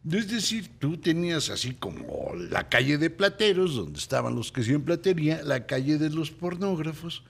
Es 0.10 0.28
decir, 0.30 0.80
tú 0.80 0.98
tenías 0.98 1.50
así 1.50 1.74
como 1.76 2.34
la 2.36 2.70
calle 2.70 2.98
de 2.98 3.10
plateros, 3.10 3.76
donde 3.76 4.00
estaban 4.00 4.36
los 4.36 4.52
que 4.52 4.62
hacían 4.62 4.82
platería, 4.82 5.44
la 5.44 5.68
calle 5.68 5.98
de 5.98 6.10
los 6.10 6.32
pornógrafos. 6.32 7.24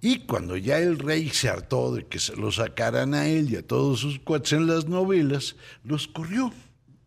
Y 0.00 0.20
cuando 0.20 0.56
ya 0.56 0.78
el 0.78 0.98
rey 0.98 1.28
se 1.30 1.48
hartó 1.48 1.92
de 1.92 2.06
que 2.06 2.20
se 2.20 2.36
lo 2.36 2.52
sacaran 2.52 3.14
a 3.14 3.26
él 3.26 3.50
y 3.50 3.56
a 3.56 3.66
todos 3.66 3.98
sus 3.98 4.20
cuates 4.20 4.52
en 4.52 4.68
las 4.68 4.86
novelas, 4.86 5.56
los 5.82 6.06
corrió 6.06 6.52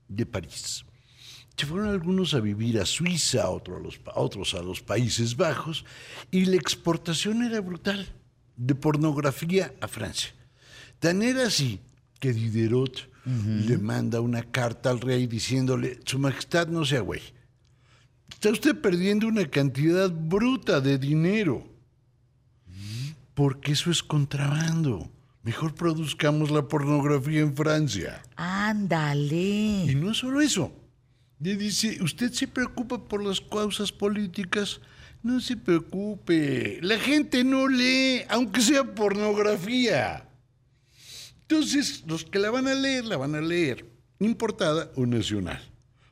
de 0.09 0.25
París. 0.25 0.83
Se 1.57 1.65
fueron 1.65 1.89
algunos 1.89 2.33
a 2.33 2.39
vivir 2.39 2.79
a 2.79 2.85
Suiza, 2.85 3.49
otros 3.49 3.77
a 3.77 3.83
los, 3.83 3.99
otros 4.15 4.53
a 4.55 4.63
los 4.63 4.81
Países 4.81 5.35
Bajos, 5.37 5.85
y 6.31 6.45
la 6.45 6.55
exportación 6.55 7.43
era 7.43 7.61
brutal, 7.61 8.07
de 8.57 8.73
pornografía 8.73 9.73
a 9.79 9.87
Francia. 9.87 10.31
Tan 10.99 11.21
era 11.21 11.47
así 11.47 11.79
que 12.19 12.33
Diderot 12.33 13.09
le 13.25 13.77
manda 13.77 14.19
una 14.19 14.41
carta 14.41 14.89
al 14.89 14.99
rey 14.99 15.27
diciéndole, 15.27 15.99
Su 16.05 16.17
Majestad 16.17 16.67
no 16.67 16.83
sea 16.85 17.01
güey, 17.01 17.21
está 18.29 18.49
usted 18.49 18.79
perdiendo 18.81 19.27
una 19.27 19.45
cantidad 19.45 20.09
bruta 20.11 20.81
de 20.81 20.97
dinero, 20.97 21.67
porque 23.35 23.73
eso 23.73 23.91
es 23.91 24.01
contrabando. 24.01 25.09
Mejor 25.43 25.73
produzcamos 25.73 26.51
la 26.51 26.67
pornografía 26.67 27.41
en 27.41 27.55
Francia. 27.55 28.21
Y 28.31 28.31
Ándale. 28.37 29.95
no 29.95 30.13
solo 30.13 30.41
eso. 30.41 30.71
Le 31.41 31.55
dice, 31.55 31.97
¿usted 32.03 32.31
se 32.31 32.47
preocupa 32.47 33.03
por 33.07 33.23
las 33.23 33.41
causas 33.41 33.91
políticas? 33.91 34.79
No 35.23 35.39
se 35.39 35.57
preocupe. 35.57 36.79
La 36.83 36.99
gente 36.99 37.43
no 37.43 37.67
lee, 37.67 38.21
aunque 38.29 38.61
sea 38.61 38.83
pornografía. 38.83 40.29
Entonces, 41.41 42.03
los 42.05 42.25
que 42.25 42.37
la 42.37 42.51
van 42.51 42.67
a 42.67 42.75
leer, 42.75 43.05
la 43.05 43.17
van 43.17 43.33
a 43.33 43.41
leer, 43.41 43.89
importada 44.19 44.91
o 44.95 45.05
nacional. 45.07 45.61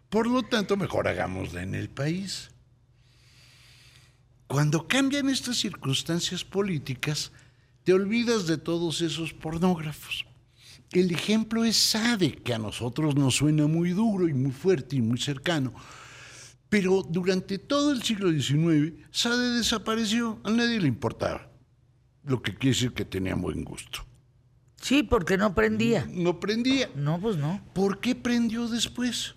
Por 0.09 0.25
lo 0.25 0.41
tanto, 0.41 0.75
mejor 0.75 1.07
hagámosla 1.07 1.61
en 1.61 1.75
el 1.75 1.89
país. 1.89 2.49
Cuando 4.47 4.87
cambian 4.87 5.29
estas 5.29 5.57
circunstancias 5.57 6.43
políticas, 6.43 7.31
te 7.83 7.93
olvidas 7.93 8.47
de 8.47 8.57
todos 8.57 9.01
esos 9.01 9.31
pornógrafos. 9.31 10.25
El 10.91 11.11
ejemplo 11.11 11.65
es 11.65 11.77
Sade, 11.77 12.33
que 12.33 12.53
a 12.53 12.57
nosotros 12.57 13.15
nos 13.15 13.35
suena 13.35 13.67
muy 13.67 13.91
duro 13.91 14.27
y 14.27 14.33
muy 14.33 14.51
fuerte 14.51 14.95
y 14.95 15.01
muy 15.01 15.19
cercano. 15.19 15.73
Pero 16.67 17.03
durante 17.07 17.59
todo 17.59 17.91
el 17.91 18.01
siglo 18.01 18.31
XIX, 18.31 18.93
Sade 19.11 19.57
desapareció, 19.57 20.39
a 20.43 20.49
nadie 20.49 20.79
le 20.79 20.87
importaba. 20.87 21.49
Lo 22.23 22.41
que 22.41 22.55
quiere 22.55 22.75
decir 22.75 22.93
que 22.93 23.05
tenía 23.05 23.35
buen 23.35 23.63
gusto. 23.63 23.99
Sí, 24.81 25.03
porque 25.03 25.37
no 25.37 25.53
prendía. 25.53 26.07
No 26.11 26.39
prendía. 26.39 26.89
No, 26.95 27.19
pues 27.19 27.37
no. 27.37 27.61
¿Por 27.73 27.99
qué 27.99 28.15
prendió 28.15 28.67
después? 28.67 29.35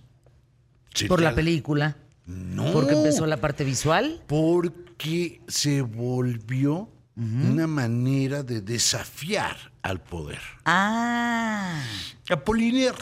Sí, 0.94 1.06
Por 1.06 1.21
la 1.21 1.35
película. 1.35 1.97
No. 2.26 2.73
Porque 2.73 2.92
empezó 2.94 3.26
la 3.26 3.38
parte 3.38 3.64
visual. 3.64 4.23
Porque 4.26 5.40
se 5.49 5.82
volvió 5.82 6.90
una 7.16 7.66
manera 7.66 8.42
de 8.42 8.61
desafiar 8.62 9.57
al 9.83 10.00
poder. 10.00 10.40
Ah. 10.64 11.83
Apollinaire, 12.31 12.97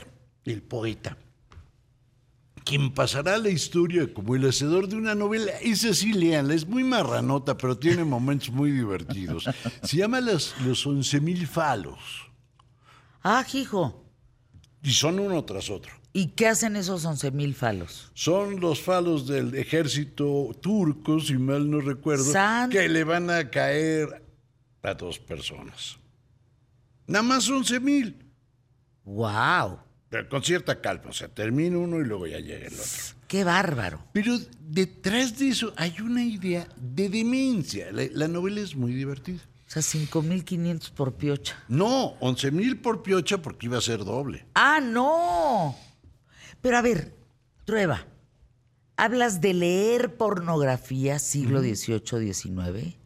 el 0.44 0.62
poeta, 0.62 1.16
quien 2.64 2.92
pasará 2.92 3.38
la 3.38 3.50
historia 3.50 4.12
como 4.12 4.34
el 4.34 4.48
hacedor 4.48 4.88
de 4.88 4.96
una 4.96 5.14
novela, 5.14 5.52
esa 5.62 5.94
sí, 5.94 6.12
léanla, 6.12 6.54
es 6.54 6.66
muy 6.66 6.82
marranota, 6.84 7.56
pero 7.56 7.78
tiene 7.78 8.04
momentos 8.16 8.50
muy 8.50 8.70
divertidos. 8.72 9.44
Se 9.82 9.96
llama 9.96 10.20
Los, 10.20 10.54
los 10.64 10.86
11.000 10.86 11.46
falos, 11.46 11.98
Ah, 13.22 13.44
hijo. 13.52 14.04
y 14.82 14.92
son 14.92 15.18
uno 15.20 15.44
tras 15.44 15.68
otro. 15.70 15.92
¿Y 16.12 16.28
qué 16.28 16.48
hacen 16.48 16.74
esos 16.76 17.04
11 17.04 17.30
mil 17.30 17.54
falos? 17.54 18.10
Son 18.14 18.58
los 18.60 18.80
falos 18.80 19.26
del 19.28 19.54
ejército 19.54 20.50
turco, 20.60 21.20
si 21.20 21.34
mal 21.38 21.70
no 21.70 21.80
recuerdo, 21.80 22.24
San- 22.32 22.68
que 22.70 22.88
le 22.88 23.04
van 23.04 23.30
a 23.30 23.48
caer 23.50 24.24
a 24.82 24.94
dos 24.94 25.18
personas. 25.20 25.98
Nada 27.06 27.22
más 27.22 27.48
11.000. 27.48 28.14
¡Wow! 29.04 29.78
Pero 30.08 30.28
con 30.28 30.42
cierta 30.42 30.80
calma, 30.80 31.10
o 31.10 31.12
sea, 31.12 31.28
termina 31.28 31.78
uno 31.78 32.00
y 32.00 32.04
luego 32.04 32.26
ya 32.26 32.40
llega 32.40 32.66
el 32.66 32.74
otro. 32.74 32.86
¡Qué 33.28 33.44
bárbaro! 33.44 34.02
Pero 34.12 34.36
detrás 34.60 35.38
de 35.38 35.48
eso 35.50 35.72
hay 35.76 35.94
una 36.00 36.24
idea 36.24 36.66
de 36.76 37.08
demencia. 37.08 37.92
La, 37.92 38.02
la 38.12 38.26
novela 38.26 38.60
es 38.60 38.74
muy 38.74 38.92
divertida. 38.92 39.38
O 39.68 39.70
sea, 39.70 39.82
5.500 39.82 40.90
por 40.90 41.14
piocha. 41.14 41.56
No, 41.68 42.14
11 42.18 42.50
mil 42.50 42.80
por 42.80 43.04
piocha 43.04 43.38
porque 43.40 43.66
iba 43.66 43.78
a 43.78 43.80
ser 43.80 44.04
doble. 44.04 44.44
¡Ah, 44.54 44.80
no! 44.82 45.76
Pero 46.60 46.76
a 46.76 46.82
ver, 46.82 47.14
Trueba, 47.64 48.06
¿hablas 48.96 49.40
de 49.40 49.54
leer 49.54 50.16
pornografía 50.16 51.18
siglo 51.18 51.60
XVIII, 51.60 52.32
XIX? 52.32 52.96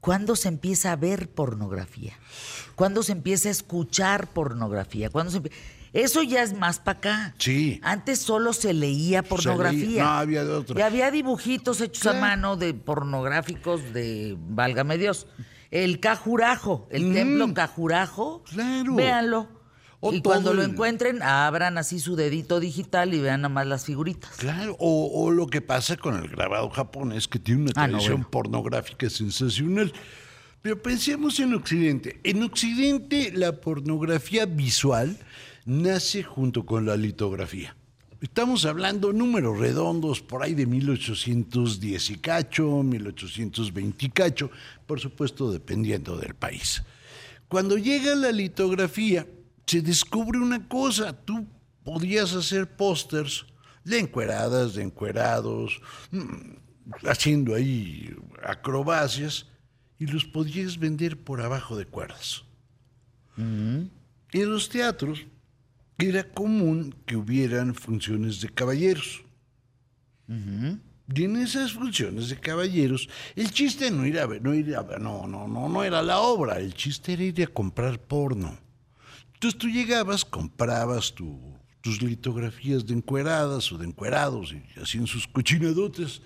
¿Cuándo 0.00 0.36
se 0.36 0.48
empieza 0.48 0.92
a 0.92 0.96
ver 0.96 1.28
pornografía? 1.28 2.12
¿Cuándo 2.76 3.02
se 3.02 3.12
empieza 3.12 3.48
a 3.48 3.52
escuchar 3.52 4.28
pornografía? 4.28 5.10
¿Cuándo 5.10 5.32
se 5.32 5.50
Eso 5.92 6.22
ya 6.22 6.42
es 6.44 6.56
más 6.56 6.78
para 6.78 6.98
acá. 6.98 7.34
Sí. 7.38 7.80
Antes 7.82 8.20
solo 8.20 8.52
se 8.52 8.72
leía 8.72 9.24
pornografía. 9.24 9.80
leía, 9.80 10.04
no 10.04 10.10
había 10.10 10.44
de 10.44 10.52
otra. 10.52 10.78
Y 10.78 10.82
había 10.82 11.10
dibujitos 11.10 11.80
hechos 11.80 12.06
a 12.06 12.20
mano 12.20 12.56
de 12.56 12.72
pornográficos 12.72 13.92
de, 13.92 14.36
válgame 14.38 14.96
Dios, 14.96 15.26
el 15.72 15.98
Cajurajo, 15.98 16.86
el 16.90 17.12
templo 17.12 17.52
Cajurajo. 17.52 18.44
Claro. 18.44 18.94
Véanlo. 18.94 19.55
O 20.00 20.12
y 20.12 20.20
cuando 20.20 20.52
lo 20.52 20.62
encuentren, 20.62 21.22
abran 21.22 21.78
así 21.78 22.00
su 22.00 22.16
dedito 22.16 22.60
digital 22.60 23.14
y 23.14 23.20
vean 23.20 23.40
nada 23.42 23.52
más 23.54 23.66
las 23.66 23.84
figuritas. 23.86 24.30
Claro, 24.36 24.76
o, 24.78 25.10
o 25.24 25.30
lo 25.30 25.46
que 25.46 25.60
pasa 25.62 25.96
con 25.96 26.16
el 26.16 26.28
grabado 26.28 26.68
japonés, 26.70 27.26
que 27.28 27.38
tiene 27.38 27.62
una 27.62 27.72
Ah, 27.76 27.86
no, 27.86 27.92
tradición 27.94 28.16
bueno. 28.18 28.30
pornográfica 28.30 29.08
sensacional. 29.08 29.92
Pero 30.62 30.82
pensemos 30.82 31.38
en 31.40 31.54
Occidente. 31.54 32.20
En 32.24 32.42
Occidente 32.42 33.32
la 33.34 33.52
pornografía 33.60 34.46
visual 34.46 35.16
nace 35.64 36.22
junto 36.22 36.66
con 36.66 36.84
la 36.86 36.96
litografía. 36.96 37.76
Estamos 38.20 38.64
hablando 38.64 39.12
números 39.12 39.58
redondos 39.58 40.20
por 40.22 40.42
ahí 40.42 40.54
de 40.54 40.66
1810 40.66 42.10
y 42.10 42.16
cacho, 42.16 42.82
1820 42.82 44.06
y 44.06 44.08
cacho, 44.08 44.50
por 44.86 45.00
supuesto 45.00 45.52
dependiendo 45.52 46.16
del 46.16 46.34
país. 46.34 46.82
Cuando 47.48 47.76
llega 47.78 48.14
la 48.14 48.32
litografía, 48.32 49.26
se 49.66 49.82
descubre 49.82 50.38
una 50.38 50.66
cosa. 50.68 51.12
Tú 51.12 51.46
podías 51.84 52.32
hacer 52.34 52.76
pósters 52.76 53.46
de 53.84 53.98
encueradas, 54.00 54.74
de 54.74 54.82
encuerados, 54.82 55.80
mm, 56.10 57.06
haciendo 57.08 57.54
ahí 57.54 58.14
acrobacias, 58.44 59.46
y 59.98 60.06
los 60.06 60.24
podías 60.24 60.78
vender 60.78 61.18
por 61.22 61.40
abajo 61.40 61.76
de 61.76 61.86
cuerdas. 61.86 62.42
En 63.38 63.90
los 64.32 64.68
teatros 64.68 65.24
era 65.98 66.22
común 66.24 66.94
que 67.06 67.16
hubieran 67.16 67.74
funciones 67.74 68.40
de 68.40 68.48
caballeros. 68.50 69.22
Y 71.14 71.22
en 71.24 71.36
esas 71.36 71.72
funciones 71.72 72.28
de 72.30 72.36
caballeros, 72.38 73.08
el 73.36 73.50
chiste 73.52 73.90
no 73.90 74.04
era, 74.04 74.26
no, 74.26 74.52
ir 74.54 74.74
a- 74.76 74.98
no, 74.98 75.26
no, 75.26 75.46
no, 75.48 75.68
no 75.68 75.84
era 75.84 76.02
la 76.02 76.18
obra, 76.20 76.58
el 76.58 76.74
chiste 76.74 77.12
era 77.12 77.22
ir 77.22 77.42
a 77.42 77.46
comprar 77.46 77.98
porno. 78.00 78.58
Entonces 79.36 79.58
tú 79.58 79.68
llegabas, 79.68 80.24
comprabas 80.24 81.14
tu- 81.14 81.54
tus 81.80 82.02
litografías 82.02 82.84
de 82.86 82.94
encueradas 82.94 83.70
o 83.70 83.78
de 83.78 83.86
encuerados 83.86 84.52
y 84.52 84.80
hacían 84.80 85.06
sus 85.06 85.26
cochinadotes. 85.28 86.20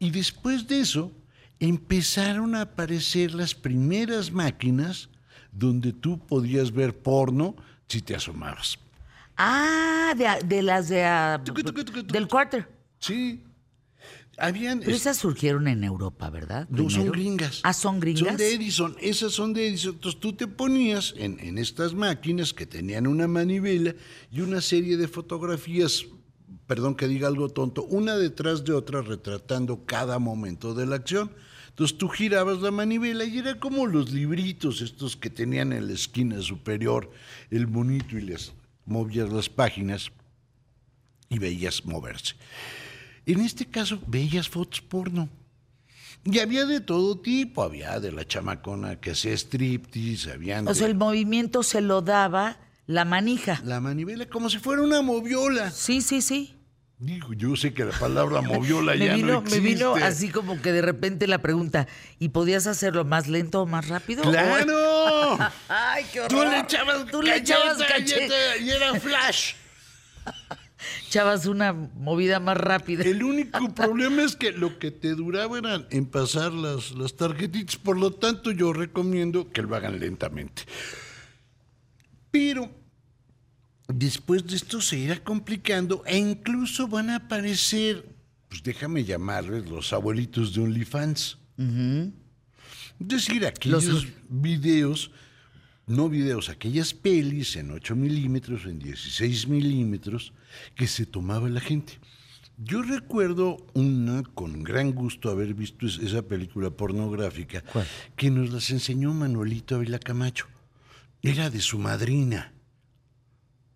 Y 0.00 0.10
después 0.10 0.66
de 0.66 0.80
eso 0.80 1.12
empezaron 1.60 2.54
a 2.56 2.62
aparecer 2.62 3.32
las 3.34 3.54
primeras 3.54 4.32
máquinas 4.32 5.08
donde 5.52 5.92
tú 5.92 6.18
podías 6.18 6.72
ver 6.72 6.98
porno 6.98 7.54
si 7.86 8.00
te 8.02 8.16
asomabas. 8.16 8.78
Ah, 9.36 10.12
de, 10.16 10.44
de 10.46 10.62
las 10.62 10.88
de, 10.88 11.02
del 12.06 12.26
quarter. 12.28 12.68
Sí. 12.98 13.42
Habían... 14.38 14.80
Pero 14.80 14.96
esas 14.96 15.16
surgieron 15.16 15.68
en 15.68 15.84
Europa, 15.84 16.30
¿verdad? 16.30 16.68
No, 16.68 16.90
son 16.90 17.10
gringas. 17.10 17.60
Ah, 17.62 17.72
son 17.72 18.00
gringas. 18.00 18.26
Son 18.26 18.36
de 18.36 18.54
Edison. 18.54 18.96
Esas 19.00 19.32
son 19.32 19.52
de 19.52 19.68
Edison. 19.68 19.94
Entonces 19.94 20.20
tú 20.20 20.32
te 20.32 20.46
ponías 20.46 21.14
en, 21.16 21.38
en 21.40 21.58
estas 21.58 21.94
máquinas 21.94 22.52
que 22.52 22.66
tenían 22.66 23.06
una 23.06 23.28
manivela 23.28 23.94
y 24.30 24.40
una 24.40 24.60
serie 24.60 24.96
de 24.96 25.08
fotografías, 25.08 26.06
perdón 26.66 26.94
que 26.94 27.08
diga 27.08 27.28
algo 27.28 27.48
tonto, 27.48 27.84
una 27.84 28.16
detrás 28.16 28.64
de 28.64 28.72
otra 28.72 29.02
retratando 29.02 29.84
cada 29.84 30.18
momento 30.18 30.74
de 30.74 30.86
la 30.86 30.96
acción. 30.96 31.30
Entonces 31.74 31.98
tú 31.98 32.08
girabas 32.08 32.60
la 32.62 32.70
manivela 32.70 33.24
y 33.24 33.38
era 33.38 33.58
como 33.58 33.86
los 33.86 34.12
libritos 34.12 34.80
estos 34.80 35.16
que 35.16 35.28
tenían 35.28 35.72
en 35.72 35.88
la 35.88 35.92
esquina 35.92 36.40
superior 36.40 37.10
el 37.50 37.66
monito 37.66 38.16
y 38.16 38.20
les 38.20 38.52
movías 38.86 39.32
las 39.32 39.48
páginas 39.48 40.12
y 41.28 41.40
veías 41.40 41.84
moverse. 41.84 42.36
En 43.26 43.40
este 43.40 43.66
caso 43.66 43.98
veías 44.06 44.48
fotos 44.48 44.80
porno. 44.82 45.28
Y 46.24 46.38
había 46.38 46.64
de 46.64 46.80
todo 46.80 47.18
tipo, 47.18 47.62
había 47.62 48.00
de 48.00 48.10
la 48.10 48.26
chamacona 48.26 48.98
que 49.00 49.10
hacía 49.10 49.32
striptease, 49.34 50.32
habían 50.32 50.66
O 50.68 50.74
sea, 50.74 50.86
el 50.86 50.94
movimiento 50.94 51.62
se 51.62 51.80
lo 51.82 52.00
daba 52.00 52.58
la 52.86 53.04
manija. 53.04 53.60
la 53.64 53.80
manivela 53.80 54.26
como 54.26 54.48
si 54.48 54.58
fuera 54.58 54.82
una 54.82 55.02
moviola. 55.02 55.70
Sí, 55.70 56.00
sí, 56.00 56.22
sí. 56.22 56.54
Digo, 56.98 57.34
yo 57.34 57.56
sé 57.56 57.74
que 57.74 57.84
la 57.84 57.98
palabra 57.98 58.40
moviola 58.40 58.94
Me 58.96 59.04
ya 59.06 59.14
vino, 59.16 59.26
no 59.34 59.40
me 59.42 59.48
existe. 59.48 59.68
vino 59.68 59.94
así 59.96 60.28
como 60.30 60.62
que 60.62 60.72
de 60.72 60.80
repente 60.80 61.26
la 61.26 61.42
pregunta, 61.42 61.88
¿y 62.18 62.30
podías 62.30 62.66
hacerlo 62.66 63.04
más 63.04 63.28
lento 63.28 63.60
o 63.62 63.66
más 63.66 63.88
rápido? 63.88 64.22
¡Claro! 64.22 65.38
¡Ay, 65.68 66.04
qué 66.12 66.20
horror! 66.20 66.30
Tú 66.30 66.50
le 66.50 66.58
echabas 66.60 67.06
Tú 67.10 67.22
le 67.22 67.36
echabas 67.36 67.78
galleta, 67.78 68.56
y 68.62 68.70
era 68.70 68.94
flash. 68.98 69.54
echabas 71.06 71.46
una 71.46 71.72
movida 71.72 72.40
más 72.40 72.56
rápida. 72.56 73.04
El 73.04 73.22
único 73.22 73.72
problema 73.74 74.22
es 74.22 74.36
que 74.36 74.52
lo 74.52 74.78
que 74.78 74.90
te 74.90 75.14
duraba 75.14 75.58
era 75.58 75.86
en 75.90 76.06
pasar 76.06 76.52
las, 76.52 76.92
las 76.92 77.14
tarjetitas. 77.16 77.76
Por 77.76 77.98
lo 77.98 78.10
tanto, 78.12 78.50
yo 78.50 78.72
recomiendo 78.72 79.50
que 79.50 79.62
lo 79.62 79.74
hagan 79.76 79.98
lentamente. 80.00 80.62
Pero 82.30 82.70
después 83.88 84.46
de 84.46 84.56
esto 84.56 84.80
se 84.80 84.98
irá 84.98 85.22
complicando 85.22 86.02
e 86.06 86.16
incluso 86.18 86.88
van 86.88 87.10
a 87.10 87.16
aparecer, 87.16 88.04
pues 88.48 88.62
déjame 88.62 89.04
llamarles 89.04 89.68
los 89.68 89.92
abuelitos 89.92 90.54
de 90.54 90.62
OnlyFans. 90.62 91.38
Es 91.58 93.08
decir, 93.08 93.46
aquellos 93.46 93.84
Los- 93.84 94.06
videos, 94.28 95.10
no 95.86 96.08
videos, 96.08 96.48
aquellas 96.48 96.94
pelis 96.94 97.56
en 97.56 97.70
8 97.70 97.94
milímetros, 97.96 98.64
en 98.64 98.78
16 98.78 99.48
milímetros, 99.48 100.32
que 100.74 100.86
se 100.86 101.06
tomaba 101.06 101.48
la 101.48 101.60
gente. 101.60 101.94
Yo 102.56 102.82
recuerdo 102.82 103.56
una, 103.74 104.22
con 104.22 104.62
gran 104.62 104.92
gusto 104.92 105.28
haber 105.30 105.54
visto 105.54 105.86
es- 105.86 105.98
esa 105.98 106.22
película 106.22 106.70
pornográfica, 106.70 107.62
¿Cuál? 107.72 107.86
que 108.16 108.30
nos 108.30 108.50
las 108.50 108.70
enseñó 108.70 109.12
Manuelito 109.12 109.74
Ávila 109.74 109.98
Camacho. 109.98 110.46
Era 111.20 111.50
de 111.50 111.60
su 111.60 111.78
madrina, 111.78 112.52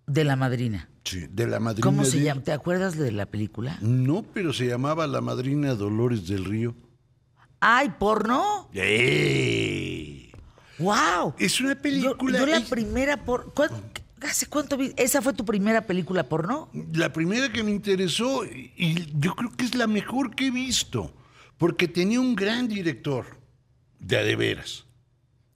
De 0.06 0.22
la 0.24 0.36
madrina. 0.36 0.88
sí, 1.04 1.26
de 1.30 1.46
la 1.46 1.58
madrina. 1.60 1.82
¿Cómo 1.84 2.04
se 2.04 2.18
de- 2.18 2.24
llama? 2.24 2.42
¿Te 2.42 2.52
acuerdas 2.52 2.96
de 2.96 3.10
la 3.10 3.26
película? 3.26 3.78
No, 3.82 4.22
pero 4.22 4.52
se 4.52 4.66
llamaba 4.66 5.06
La 5.06 5.20
Madrina 5.20 5.74
Dolores 5.74 6.26
del 6.28 6.44
Río. 6.44 6.74
¡Ay, 7.60 7.90
porno! 7.98 8.70
¡Eh! 8.72 10.17
¡Wow! 10.78 11.34
Es 11.38 11.60
una 11.60 11.74
Yo, 11.74 11.82
película. 11.82 12.38
yo 12.38 12.46
la 12.46 12.56
es- 12.58 12.68
primera 12.68 13.24
por. 13.24 13.52
¿cuán- 13.54 13.70
¿Hace 14.22 14.46
cuánto 14.46 14.76
vi? 14.76 14.92
¿Esa 14.96 15.22
fue 15.22 15.32
tu 15.32 15.44
primera 15.44 15.86
película 15.86 16.28
porno? 16.28 16.70
La 16.92 17.12
primera 17.12 17.52
que 17.52 17.62
me 17.62 17.70
interesó 17.70 18.44
y 18.44 18.72
y 18.76 19.12
yo 19.18 19.34
creo 19.36 19.52
que 19.56 19.64
es 19.64 19.74
la 19.76 19.86
mejor 19.86 20.34
que 20.34 20.48
he 20.48 20.50
visto, 20.50 21.14
porque 21.56 21.86
tenía 21.86 22.20
un 22.20 22.34
gran 22.34 22.66
director, 22.66 23.26
de 24.00 24.16
a 24.18 24.22
de 24.24 24.34
veras. 24.36 24.86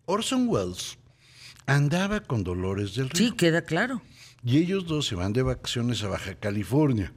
Orson 0.05 0.47
Welles 0.49 0.97
andaba 1.67 2.21
con 2.21 2.45
Dolores 2.45 2.95
del 2.95 3.11
Río 3.11 3.31
Sí, 3.31 3.37
queda 3.37 3.63
claro. 3.65 4.01
y 4.45 4.59
ellos 4.59 4.87
dos 4.87 5.07
se 5.07 5.15
van 5.17 5.33
de 5.33 5.43
vacaciones 5.43 6.03
a 6.05 6.09
Baja 6.09 6.35
California. 6.37 7.13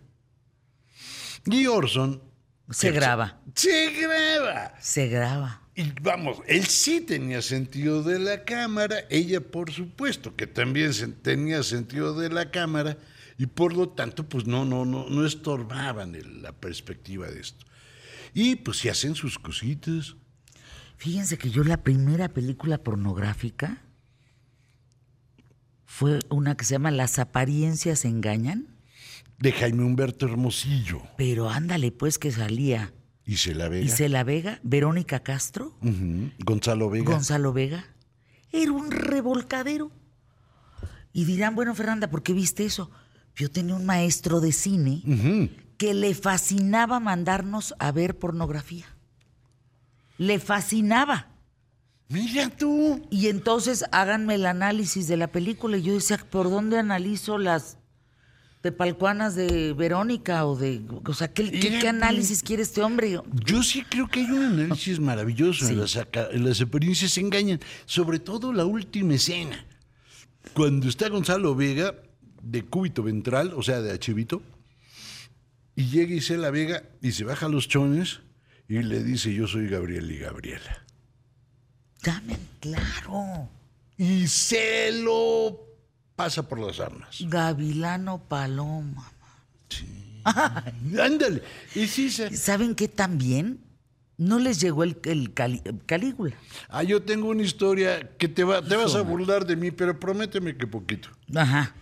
Y 1.46 1.68
Orson 1.68 2.24
Se 2.72 2.89
graba. 2.91 3.39
se 3.56 3.91
graba. 3.91 4.74
Se 4.80 5.08
graba. 5.08 5.62
Y 5.77 5.91
vamos, 6.01 6.38
él 6.47 6.65
sí 6.67 7.01
tenía 7.01 7.41
sentido 7.41 8.01
de 8.01 8.17
la 8.19 8.45
cámara, 8.45 8.95
ella 9.09 9.41
por 9.41 9.71
supuesto 9.71 10.35
que 10.35 10.47
también 10.47 10.93
se- 10.93 11.07
tenía 11.09 11.63
sentido 11.63 12.17
de 12.17 12.29
la 12.29 12.49
cámara 12.49 12.97
y 13.38 13.45
por 13.47 13.73
lo 13.75 13.89
tanto 13.89 14.27
pues 14.29 14.45
no, 14.47 14.63
no, 14.63 14.85
no, 14.85 15.09
no 15.09 15.25
estorbaban 15.25 16.15
el- 16.15 16.41
la 16.41 16.53
perspectiva 16.53 17.27
de 17.29 17.41
esto. 17.41 17.65
Y 18.33 18.55
pues 18.55 18.77
si 18.77 18.89
hacen 18.89 19.15
sus 19.15 19.38
cositas. 19.38 20.15
Fíjense 20.97 21.38
que 21.38 21.49
yo 21.49 21.63
la 21.65 21.83
primera 21.83 22.29
película 22.29 22.77
pornográfica 22.77 23.81
fue 25.85 26.19
una 26.29 26.55
que 26.55 26.65
se 26.65 26.71
llama 26.73 26.91
Las 26.91 27.19
apariencias 27.19 28.05
engañan, 28.05 28.67
De 29.39 29.51
Jaime 29.51 29.83
Humberto 29.83 30.25
Hermosillo 30.25 31.01
pero 31.17 31.49
ándale 31.49 31.91
pues 31.91 32.17
que 32.17 32.31
salía 32.31 32.93
y 33.25 33.38
se 33.38 33.55
la 33.55 33.69
Vega. 33.69 33.85
Isela 33.85 34.23
Vega, 34.23 34.59
Verónica 34.63 35.21
Castro, 35.21 35.75
Gonzalo 36.39 36.89
Vega. 36.89 37.11
Gonzalo 37.11 37.53
Vega. 37.53 37.85
Era 38.51 38.71
un 38.71 38.91
revolcadero. 38.91 39.91
Y 41.11 41.25
dirán, 41.25 41.55
bueno, 41.55 41.73
Fernanda, 41.73 42.09
¿por 42.09 42.23
qué 42.23 42.33
viste 42.33 42.65
eso? 42.65 42.91
Yo 43.35 43.49
tenía 43.49 43.75
un 43.75 43.85
maestro 43.85 44.41
de 44.41 44.51
cine 44.51 45.01
que 45.77 45.93
le 45.93 46.13
fascinaba 46.13 46.99
mandarnos 46.99 47.73
a 47.79 47.91
ver 47.91 48.17
pornografía. 48.17 48.85
Le 50.17 50.39
fascinaba. 50.39 51.31
Mira 52.07 52.49
tú. 52.49 53.07
Y 53.09 53.27
entonces 53.27 53.85
háganme 53.91 54.35
el 54.35 54.45
análisis 54.45 55.07
de 55.07 55.17
la 55.17 55.27
película. 55.27 55.77
Y 55.77 55.83
yo 55.83 55.93
decía, 55.95 56.17
¿por 56.29 56.49
dónde 56.49 56.77
analizo 56.77 57.38
las 57.38 57.77
tepalcuanas 58.69 59.36
de 59.36 59.73
Verónica? 59.73 60.45
O 60.47 60.56
de. 60.56 60.82
O 61.06 61.13
sea, 61.13 61.32
¿qué, 61.32 61.51
qué- 61.51 61.88
análisis 61.88 62.41
quiere 62.41 62.63
este 62.63 62.82
hombre? 62.82 63.19
Yo 63.45 63.62
sí 63.62 63.84
creo 63.88 64.08
que 64.08 64.21
hay 64.21 64.32
un 64.32 64.43
análisis 64.43 64.99
maravilloso 64.99 65.67
en, 65.69 65.80
las, 65.80 65.95
aca- 65.97 66.30
en 66.32 66.43
las 66.43 66.60
apariencias 66.62 67.12
se 67.12 67.21
engañan, 67.21 67.60
sobre 67.86 68.17
todo 68.19 68.51
la 68.54 68.65
última 68.65 69.13
escena. 69.13 69.63
Cuando 70.54 70.88
está 70.89 71.10
Gonzalo 71.10 71.54
Vega 71.54 71.93
de 72.41 72.63
cúbito 72.65 73.04
ventral, 73.04 73.54
o 73.56 73.62
sea, 73.62 73.82
de 73.82 73.91
achivito, 73.91 74.41
y 75.75 75.86
llega 75.89 76.15
Isela 76.15 76.49
Vega 76.49 76.84
y 77.04 77.12
se 77.12 77.23
baja 77.23 77.47
los 77.47 77.67
chones 77.67 78.21
y 78.67 78.82
le 78.82 79.04
dice, 79.04 79.32
yo 79.34 79.47
soy 79.47 79.67
Gabriel 79.67 80.10
y 80.12 80.17
Gabriela. 80.17 80.84
Dame, 82.04 82.38
claro. 82.60 83.47
Y 83.97 84.28
se 84.28 84.91
lo 85.04 85.60
pasa 86.15 86.47
por 86.47 86.60
las 86.60 86.80
armas. 86.80 87.17
Gavilano 87.21 88.19
Paloma. 88.28 89.12
Ándale. 90.23 91.43
Y 91.75 91.88
sí 91.88 92.10
se... 92.10 92.36
¿Saben 92.36 92.75
qué 92.75 92.88
también? 92.88 93.60
No 94.17 94.39
les 94.39 94.60
llegó 94.62 94.84
el, 94.84 94.97
el 95.04 95.34
Cali- 95.34 95.62
Calígula. 95.86 96.36
Ah, 96.69 96.84
yo 96.84 97.01
tengo 97.01 97.28
una 97.30 97.43
historia 97.43 98.12
que 98.17 98.28
te, 98.28 98.43
va, 98.43 98.62
te 98.62 98.75
vas 98.75 98.95
a 98.95 99.01
burlar 99.01 99.45
de 99.45 99.56
mí, 99.56 99.71
pero 99.71 99.99
prométeme 99.99 100.56
que 100.56 100.65
poquito. 100.67 101.10
Ajá. 101.36 101.75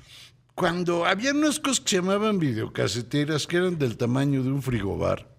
Cuando 0.56 1.06
había 1.06 1.32
unas 1.32 1.60
cosas 1.60 1.80
que 1.82 1.90
se 1.92 1.96
llamaban 1.98 2.40
videocaseteras, 2.40 3.48
que 3.48 3.58
eran 3.58 3.78
del 3.78 3.98
tamaño 3.98 4.44
de 4.44 4.50
un 4.52 4.62
frigobar, 4.62 5.32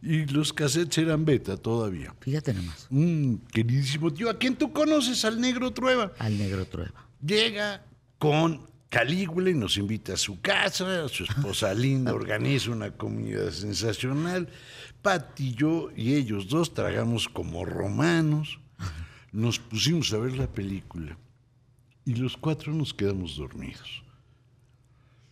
y 0.00 0.24
los 0.26 0.52
cassettes 0.52 0.98
eran 0.98 1.24
beta 1.24 1.56
todavía. 1.56 2.14
Fíjate 2.20 2.54
nomás. 2.54 2.86
Mm, 2.90 3.34
queridísimo 3.52 4.12
tío, 4.12 4.30
¿a 4.30 4.38
quién 4.38 4.54
tú 4.56 4.72
conoces? 4.72 5.24
Al 5.24 5.40
negro 5.40 5.72
Trueba. 5.72 6.12
Al 6.20 6.38
negro 6.38 6.64
Trueba. 6.66 6.94
Llega 7.24 7.84
con 8.18 8.66
Calígula 8.88 9.50
y 9.50 9.54
nos 9.54 9.76
invita 9.76 10.14
a 10.14 10.16
su 10.16 10.40
casa, 10.40 11.08
su 11.08 11.24
esposa 11.24 11.74
linda 11.74 12.14
organiza 12.14 12.70
una 12.70 12.90
comida 12.90 13.50
sensacional. 13.52 14.48
Pati, 15.02 15.54
yo 15.54 15.90
y 15.96 16.14
ellos 16.14 16.48
dos 16.48 16.72
tragamos 16.74 17.28
como 17.28 17.64
romanos, 17.64 18.58
nos 19.30 19.58
pusimos 19.58 20.12
a 20.12 20.18
ver 20.18 20.36
la 20.36 20.46
película 20.46 21.16
y 22.04 22.14
los 22.14 22.36
cuatro 22.36 22.72
nos 22.72 22.94
quedamos 22.94 23.36
dormidos. 23.36 24.02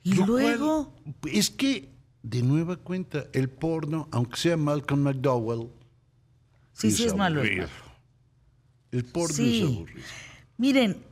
Y 0.03 0.15
Lo 0.15 0.27
luego. 0.27 0.95
cual, 1.21 1.35
es 1.35 1.51
que, 1.51 1.89
de 2.23 2.43
nueva 2.43 2.77
cuenta, 2.77 3.25
el 3.33 3.49
porno, 3.49 4.09
aunque 4.13 4.37
sea 4.37 4.57
Malcolm 4.57 5.03
McDowell, 5.03 5.69
Sí, 6.75 6.91
sí, 6.91 7.07
es 7.07 7.17
malo. 7.17 7.43
es 7.43 7.47
aburrido. 7.49 7.69
malo. 7.69 7.97
El 8.93 9.05
porno 9.07 9.35
Sí. 9.35 9.63
es 9.63 9.65
aburrido. 9.67 10.07
Miren, 10.59 11.03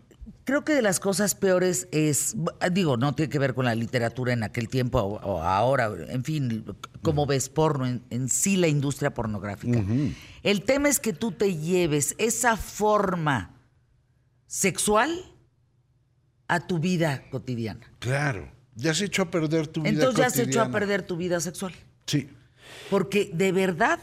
creo 0.45 0.65
que 0.65 0.75
de 0.75 0.83
las 0.83 1.01
cosas 1.01 1.35
peores 1.35 1.89
es, 1.93 2.37
digo, 2.73 2.97
no 2.97 3.15
tiene 3.15 3.31
que 3.31 3.39
ver 3.39 3.55
con 3.55 3.65
la 3.65 3.75
literatura 3.75 4.33
en 4.33 4.43
aquel 4.43 4.69
tiempo 4.69 4.99
o, 5.01 5.17
o 5.21 5.43
ahora, 5.43 5.91
en 6.09 6.25
fin, 6.25 6.65
cómo 7.03 7.27
ves 7.27 7.49
porno 7.49 7.87
en, 7.87 8.03
en 8.11 8.29
sí 8.29 8.57
la 8.57 8.69
industria 8.69 9.13
pornográfica. 9.15 9.83
El 10.43 10.65
tema 10.65 10.89
es 10.89 11.01
que 11.01 11.13
tú 11.13 11.33
te 11.33 11.57
lleves 11.57 12.15
esa 12.19 12.57
forma 12.57 13.55
sexual 14.47 15.11
a 16.49 16.67
tu 16.67 16.79
vida 16.79 17.25
cotidiana. 17.31 17.91
Claro. 17.99 18.53
Ya 18.77 18.91
has 18.91 19.01
hecho 19.01 19.23
a 19.23 19.31
perder 19.31 19.67
tu 19.69 19.83
vida 19.83 19.91
Entonces 19.91 20.19
ya 20.19 20.27
has 20.27 20.35
hecho 20.39 20.61
a 20.61 20.65
cotidiana. 20.65 20.73
perder 20.73 21.03
tu 21.03 21.17
vida 21.17 21.41
sexual. 21.41 21.73
Sí. 22.07 22.29
Porque 22.91 23.31
de 23.33 23.53
verdad 23.53 23.99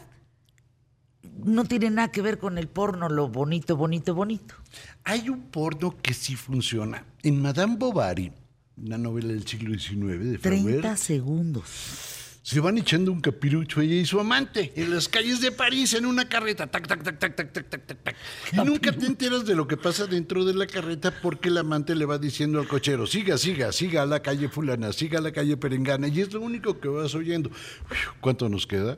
no 1.46 1.66
tiene 1.66 1.90
nada 1.90 2.12
que 2.12 2.22
ver 2.22 2.38
con 2.40 2.58
el 2.58 2.68
porno, 2.68 3.10
lo 3.10 3.30
bonito, 3.30 3.76
bonito, 3.78 4.14
bonito. 4.16 4.56
Hay 5.04 5.30
un 5.30 5.44
porno 5.50 5.96
que 6.02 6.14
sí 6.14 6.36
funciona. 6.36 7.06
En 7.24 7.42
Madame 7.42 7.76
Bovary, 7.78 8.32
una 8.78 8.98
novela 8.98 9.30
del 9.30 9.46
siglo 9.48 9.78
XIX 9.78 10.00
de 10.20 10.38
30 10.38 10.40
Flaubert, 10.40 10.98
segundos. 10.98 12.40
se 12.44 12.60
van 12.60 12.78
echando 12.78 13.12
un 13.12 13.22
capirucho 13.22 13.82
ella 13.82 13.96
y 13.96 14.06
su 14.06 14.20
amante 14.20 14.74
en 14.76 14.94
las 14.94 15.08
calles 15.08 15.42
de 15.42 15.52
París 15.52 15.94
en 15.94 16.06
una 16.06 16.28
carreta. 16.28 16.68
Tac, 16.68 16.88
tac, 16.88 17.04
tac, 17.04 17.20
tac, 17.20 17.36
tac, 17.36 17.52
tac, 17.54 17.70
tac, 17.70 17.86
tac, 17.86 18.04
tac. 18.04 18.16
Y 18.54 18.58
nunca 18.66 18.92
te 18.92 19.06
enteras 19.06 19.46
de 19.46 19.56
lo 19.56 19.68
que 19.68 19.78
pasa 19.78 20.08
dentro 20.08 20.44
de 20.46 20.54
la 20.54 20.66
carreta 20.66 21.14
porque 21.22 21.50
el 21.50 21.58
amante 21.58 21.94
le 21.96 22.06
va 22.06 22.18
diciendo 22.18 22.60
al 22.60 22.68
cochero, 22.68 23.06
siga, 23.06 23.38
siga, 23.38 23.72
siga 23.72 24.02
a 24.04 24.06
la 24.06 24.22
calle 24.22 24.50
fulana, 24.50 24.92
siga 24.94 25.20
a 25.20 25.22
la 25.22 25.32
calle 25.32 25.58
perengana. 25.58 26.08
Y 26.08 26.22
es 26.22 26.34
lo 26.34 26.42
único 26.42 26.80
que 26.80 26.88
vas 26.88 27.14
oyendo. 27.14 27.50
Uf, 27.50 28.08
¿Cuánto 28.22 28.50
nos 28.50 28.66
queda? 28.66 28.98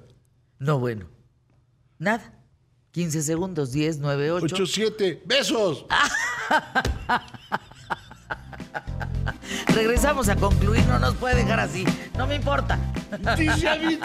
No, 0.60 0.80
bueno. 0.80 1.08
Nada. 2.04 2.34
15 2.92 3.22
segundos, 3.24 3.72
10, 3.72 3.98
9, 4.00 4.32
8. 4.34 4.46
8, 4.56 4.66
7. 4.68 5.24
¡Besos! 5.26 5.86
Regresamos 9.74 10.28
a 10.28 10.36
concluir, 10.36 10.86
no 10.88 11.00
nos 11.00 11.16
puede 11.16 11.36
dejar 11.36 11.62
así. 11.62 11.86
No 12.18 12.28
me 12.28 12.36
importa. 12.36 12.78
Dice 13.38 13.70
a 13.70 13.76
mí- 13.78 13.98